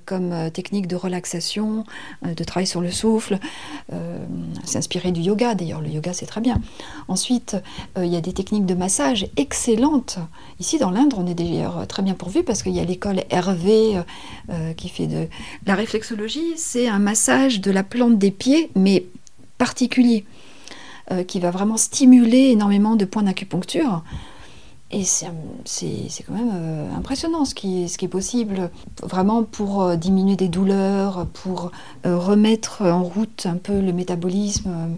[0.05, 1.85] comme technique de relaxation,
[2.25, 3.39] de travail sur le souffle.
[4.65, 6.61] C'est inspiré du yoga, d'ailleurs, le yoga c'est très bien.
[7.09, 7.57] Ensuite,
[7.97, 10.19] il y a des techniques de massage excellentes.
[10.61, 14.01] Ici dans l'Inde, on est d'ailleurs très bien pourvu parce qu'il y a l'école Hervé
[14.77, 15.29] qui fait de.
[15.67, 16.26] La réflexologie,
[16.57, 19.05] c'est un massage de la plante des pieds, mais
[19.59, 20.25] particulier,
[21.11, 24.03] euh, qui va vraiment stimuler énormément de points d'acupuncture.
[24.93, 25.27] Et c'est
[26.27, 28.71] quand même euh, impressionnant ce qui, est, possible,
[29.03, 31.73] vraiment pour euh, diminuer des douleurs, pour
[32.05, 34.97] remettre en route un peu le métabolisme.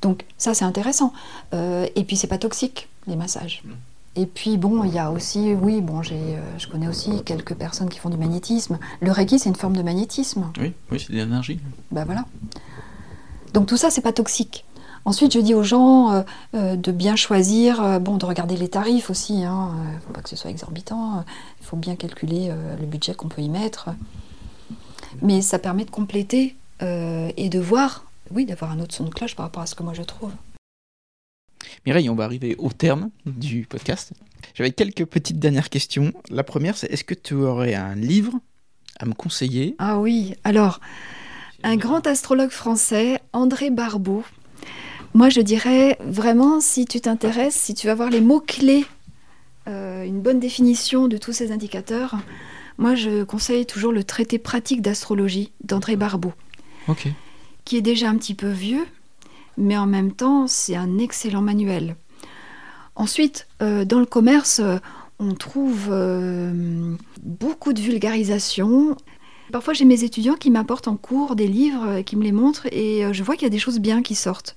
[0.00, 1.12] Donc ça c'est intéressant.
[1.52, 3.62] Et puis c'est pas toxique les massages.
[4.14, 7.54] Et puis bon, il y a aussi, oui, bon, j'ai, euh, je connais aussi quelques
[7.54, 8.78] personnes qui font du magnétisme.
[9.00, 10.50] Le Reiki c'est une forme de magnétisme.
[10.60, 11.60] Oui, oui c'est de l'énergie.
[11.90, 12.26] Ben voilà.
[13.54, 14.66] Donc tout ça, c'est pas toxique.
[15.04, 16.22] Ensuite, je dis aux gens euh,
[16.54, 19.40] euh, de bien choisir, bon, de regarder les tarifs aussi.
[19.40, 21.24] Il hein, ne faut pas que ce soit exorbitant.
[21.60, 23.90] Il faut bien calculer le budget qu'on peut y mettre.
[25.22, 29.34] Mais ça permet de compléter et de voir, oui, d'avoir un autre son de cloche
[29.34, 30.30] par rapport à ce que moi je trouve.
[31.86, 34.12] Mireille, on va arriver au terme du podcast.
[34.54, 36.12] J'avais quelques petites dernières questions.
[36.30, 38.34] La première, c'est est-ce que tu aurais un livre
[38.98, 39.74] à me conseiller?
[39.78, 40.80] Ah oui, alors,
[41.62, 44.24] un grand astrologue français, André Barbeau.
[45.14, 48.84] Moi, je dirais vraiment, si tu t'intéresses, si tu vas voir les mots-clés,
[49.68, 52.16] euh, une bonne définition de tous ces indicateurs,
[52.78, 56.32] moi, je conseille toujours le traité pratique d'astrologie d'André Barbeau,
[56.88, 57.06] Ok.
[57.64, 58.86] qui est déjà un petit peu vieux,
[59.56, 61.96] mais en même temps, c'est un excellent manuel.
[62.94, 64.78] Ensuite, euh, dans le commerce, euh,
[65.18, 68.96] on trouve euh, beaucoup de vulgarisation.
[69.50, 73.04] Parfois, j'ai mes étudiants qui m'apportent en cours des livres, qui me les montrent, et
[73.12, 74.56] je vois qu'il y a des choses bien qui sortent.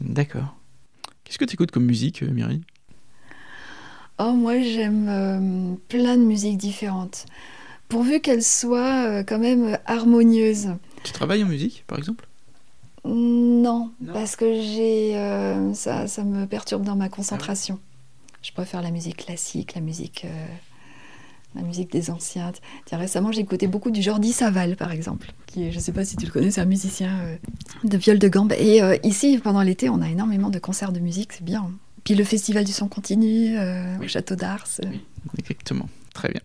[0.00, 0.56] D'accord.
[1.24, 2.62] Qu'est-ce que tu écoutes comme musique, Mireille
[4.18, 7.26] Oh, moi, j'aime euh, plein de musiques différentes,
[7.88, 10.68] pourvu qu'elles soient euh, quand même harmonieuses.
[11.02, 12.28] Tu travailles en musique, par exemple?
[13.04, 14.12] Non, Non.
[14.12, 17.78] parce que j'ai euh, ça, ça me perturbe dans ma concentration.
[18.42, 20.46] Je préfère la musique classique, la musique, euh,
[21.54, 22.52] la musique des anciens.
[22.86, 25.92] Tiens, récemment, j'ai écouté beaucoup du Jordi Saval, par exemple, qui, est- je ne sais
[25.92, 27.36] pas si tu le connais, c'est un musicien euh,
[27.84, 28.52] de viol de gambe.
[28.58, 31.70] Et ici, pendant l'été, on a énormément de concerts de musique, c'est bien.
[32.04, 34.04] Puis le festival du son continue Oui.
[34.04, 34.66] au Château d'Ars.
[34.82, 35.00] Oui.
[35.38, 35.88] Exactement.
[36.12, 36.40] Très bien.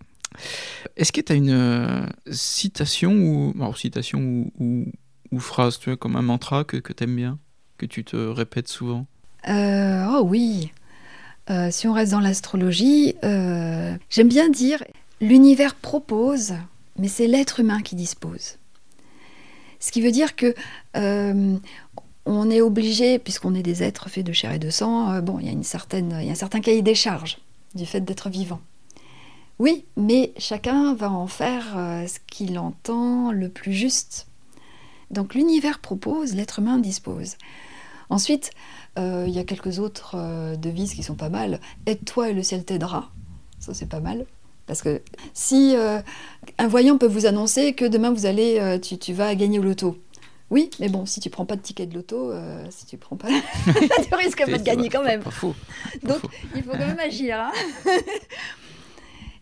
[0.96, 4.84] Est-ce que tu as une citation ou alors, citation ou, ou,
[5.32, 7.38] ou phrase, tu vois, comme un mantra que, que tu aimes bien,
[7.78, 9.06] que tu te répètes souvent?
[9.48, 10.72] Euh, oh oui.
[11.48, 14.84] Euh, si on reste dans l'astrologie, euh, j'aime bien dire
[15.20, 16.54] l'univers propose,
[16.98, 18.58] mais c'est l'être humain qui dispose.
[19.78, 20.54] Ce qui veut dire que
[22.26, 25.46] on est obligé, puisqu'on est des êtres faits de chair et de sang, bon, il
[25.46, 27.38] y a une certaine, il y a un certain cahier des charges
[27.74, 28.60] du fait d'être vivant.
[29.58, 31.64] Oui, mais chacun va en faire
[32.06, 34.26] ce qu'il entend le plus juste.
[35.10, 37.36] Donc l'univers propose, l'être humain dispose.
[38.08, 38.50] Ensuite,
[38.98, 41.60] euh, il y a quelques autres euh, devises qui sont pas mal.
[41.86, 43.10] Aide-toi et le ciel t'aidera.
[43.58, 44.26] Ça, c'est pas mal.
[44.66, 45.02] Parce que
[45.34, 45.74] si
[46.58, 49.98] un voyant peut vous annoncer que demain vous allez, tu, tu, vas gagner au loto.
[50.48, 52.32] Oui, mais bon, si tu prends pas de ticket de loto,
[52.70, 53.26] si tu prends pas,
[53.66, 55.22] tu risques pas de gagner quand même.
[55.22, 55.56] Pas faux.
[56.04, 56.20] Donc,
[56.54, 57.36] il faut quand même agir.
[57.40, 57.52] Hein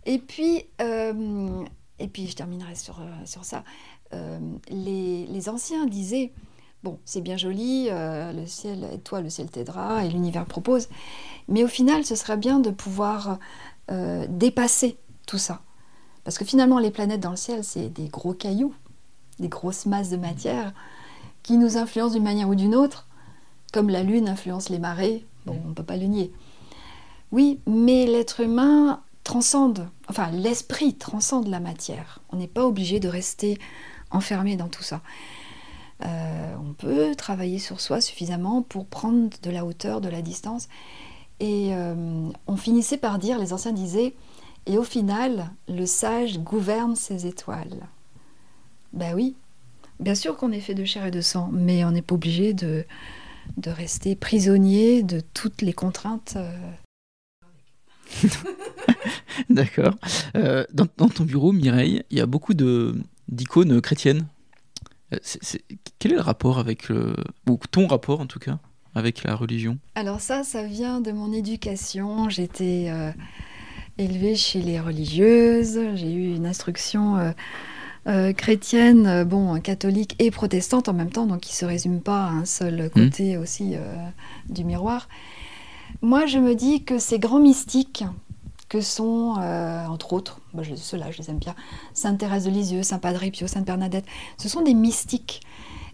[0.09, 1.65] et puis, euh,
[1.99, 3.63] et puis je terminerai sur, euh, sur ça.
[4.15, 4.39] Euh,
[4.71, 6.33] les, anciens disaient
[6.85, 10.89] Bon, c'est bien joli, le ciel, toi, le ciel t'aidera et l'univers propose.
[11.49, 13.41] Mais au final, ce serait bien de pouvoir
[14.29, 14.97] dépasser
[15.27, 15.61] tout ça.
[16.23, 18.75] Parce que finalement, les planètes dans le ciel, c'est des gros cailloux,
[19.41, 20.73] des grosses masses de matière
[21.43, 23.07] qui nous influencent d'une manière ou d'une autre,
[23.73, 25.25] comme la Lune influence les marées.
[25.47, 26.33] Bon, on ne peut pas le nier.
[27.33, 32.21] Oui, mais l'être humain transcende, enfin l'esprit transcende la matière.
[32.31, 33.59] On n'est pas obligé de rester
[34.11, 35.01] enfermé dans tout ça.
[36.05, 40.69] Euh, on peut travailler sur soi suffisamment pour prendre de la hauteur, de la distance.
[41.41, 44.15] Et euh, on finissait par dire, les anciens disaient,
[44.67, 47.89] et au final, le sage gouverne ses étoiles.
[48.93, 49.35] Ben oui,
[50.01, 52.53] bien sûr qu'on est fait de chair et de sang, mais on n'est pas obligé
[52.55, 52.85] de,
[53.57, 56.35] de rester prisonnier de toutes les contraintes.
[56.37, 56.71] Euh.
[59.51, 59.95] D'accord.
[60.73, 62.55] Dans, ton bureau, Mireille, il y a beaucoup
[63.29, 64.27] d'icônes chrétiennes.
[65.13, 65.19] Euh,
[65.99, 67.15] quel est le rapport avec le,
[67.49, 68.59] ou ton rapport en tout cas
[68.95, 69.79] avec la religion?
[69.95, 72.29] Alors ça, ça vient de mon éducation.
[72.29, 73.11] J'étais euh,
[73.97, 75.79] élevée chez les religieuses.
[75.95, 77.35] J'ai eu une instruction
[78.39, 82.47] chrétienne, bon, catholique et protestante en même temps, donc qui se résume pas à un
[82.47, 82.91] seul mmh.
[82.91, 83.75] côté aussi
[84.49, 85.09] du miroir.
[86.01, 88.05] Moi, je me dis que ces grands mystiques
[88.69, 90.41] que sont, euh, entre autres,
[90.77, 91.55] ceux-là, je les aime bien,
[91.95, 94.05] Sainte Thérèse de Lisieux, Saint Padre Pio, Sainte Bernadette,
[94.37, 95.41] ce sont des mystiques.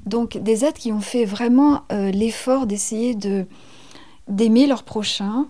[0.06, 3.46] Donc des êtres qui ont fait vraiment euh, l'effort d'essayer de,
[4.28, 5.46] d'aimer leur prochain,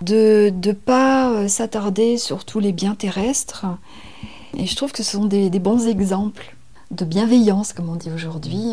[0.00, 3.66] de ne pas euh, s'attarder sur tous les biens terrestres.
[4.56, 6.54] Et je trouve que ce sont des, bons exemples
[6.90, 8.72] de bienveillance, comme on dit aujourd'hui.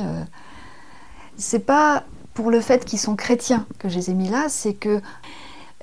[1.38, 2.04] c'est pas
[2.34, 5.02] pour le fait qu'ils sont chrétiens que je les ai mis là, c'est que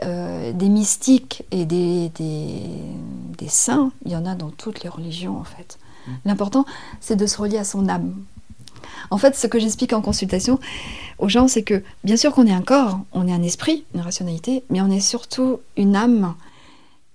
[0.02, 5.38] euh, des mystiques et des, des, saints, il y en a dans toutes les religions
[5.38, 5.78] en fait.
[6.06, 6.12] Mmh.
[6.26, 6.66] L'important,
[7.00, 8.14] c'est de se relier à son âme.
[9.10, 10.58] En fait, ce que j'explique en consultation
[11.18, 14.00] aux gens, c'est que bien sûr qu'on est un corps, on est un esprit, une
[14.00, 16.34] rationalité, mais on est surtout une âme.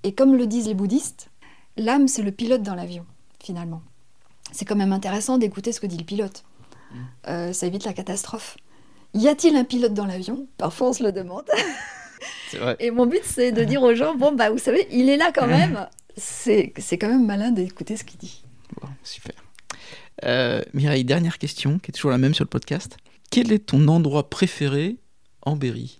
[0.03, 1.29] Et comme le disent les bouddhistes,
[1.77, 3.05] l'âme, c'est le pilote dans l'avion,
[3.39, 3.81] finalement.
[4.51, 6.43] C'est quand même intéressant d'écouter ce que dit le pilote.
[6.91, 6.97] Mmh.
[7.27, 8.57] Euh, ça évite la catastrophe.
[9.13, 10.47] Y a-t-il un pilote dans l'avion?
[10.57, 11.45] Parfois, on se le demande.
[12.79, 15.31] Et mon but, c'est de dire aux gens, bon, bah, vous savez, il est là
[15.33, 15.87] quand même.
[16.17, 18.43] C'est quand même malin d'écouter ce qu'il dit.
[18.81, 19.33] Bon, super.
[20.25, 22.97] Euh, Mireille, dernière question, qui est toujours la même sur le podcast.
[23.29, 24.97] Quel est ton endroit préféré
[25.43, 25.99] en Berry?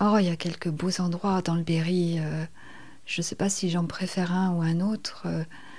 [0.00, 2.18] Oh, il y a quelques beaux endroits dans le Berry.
[2.18, 2.44] Euh,
[3.06, 5.26] je ne sais pas si j'en préfère un ou un autre,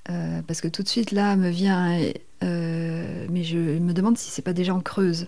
[0.09, 1.97] euh, parce que tout de suite là me vient,
[2.41, 5.27] mais je me demande si c'est pas déjà en Creuse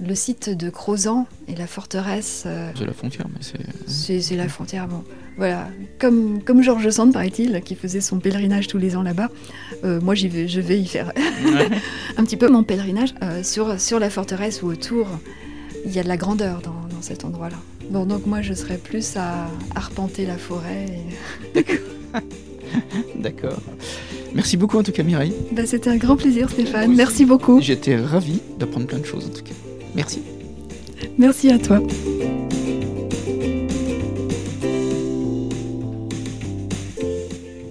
[0.00, 2.44] le site de Crozan et la forteresse.
[2.46, 4.20] Euh, c'est la frontière, mais c'est.
[4.20, 5.04] C'est la frontière, bon.
[5.36, 5.68] Voilà.
[5.98, 9.30] Comme, comme Georges Sand, paraît-il, qui faisait son pèlerinage tous les ans là-bas,
[9.84, 11.12] euh, moi j'y vais, je vais y faire
[12.16, 15.08] un petit peu mon pèlerinage euh, sur, sur la forteresse ou autour.
[15.84, 17.56] Il y a de la grandeur dans, dans cet endroit-là.
[17.90, 20.86] Bon, donc moi je serais plus à arpenter la forêt.
[21.54, 22.22] D'accord.
[23.16, 23.60] D'accord.
[24.34, 25.34] Merci beaucoup en tout cas Mireille.
[25.52, 26.94] Bah, C'était un grand plaisir Stéphane.
[26.94, 27.60] Merci beaucoup.
[27.60, 29.54] J'étais ravi d'apprendre plein de choses en tout cas.
[29.94, 30.22] Merci.
[31.18, 31.80] Merci à toi.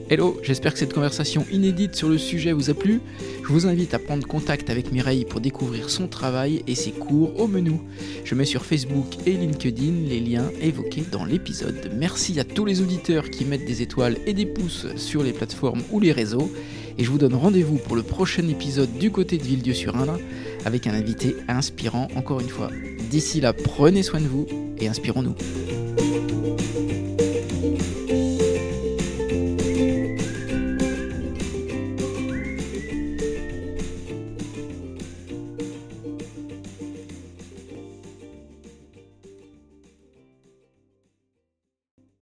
[0.09, 3.01] Hello, j'espère que cette conversation inédite sur le sujet vous a plu.
[3.41, 7.39] Je vous invite à prendre contact avec Mireille pour découvrir son travail et ses cours
[7.39, 7.79] au menu.
[8.23, 11.91] Je mets sur Facebook et LinkedIn les liens évoqués dans l'épisode.
[11.97, 15.81] Merci à tous les auditeurs qui mettent des étoiles et des pouces sur les plateformes
[15.91, 16.51] ou les réseaux.
[16.99, 20.19] Et je vous donne rendez-vous pour le prochain épisode du côté de Villedieu-sur-Indre
[20.65, 22.69] avec un invité inspirant encore une fois.
[23.09, 24.47] D'ici là, prenez soin de vous
[24.77, 25.35] et inspirons-nous.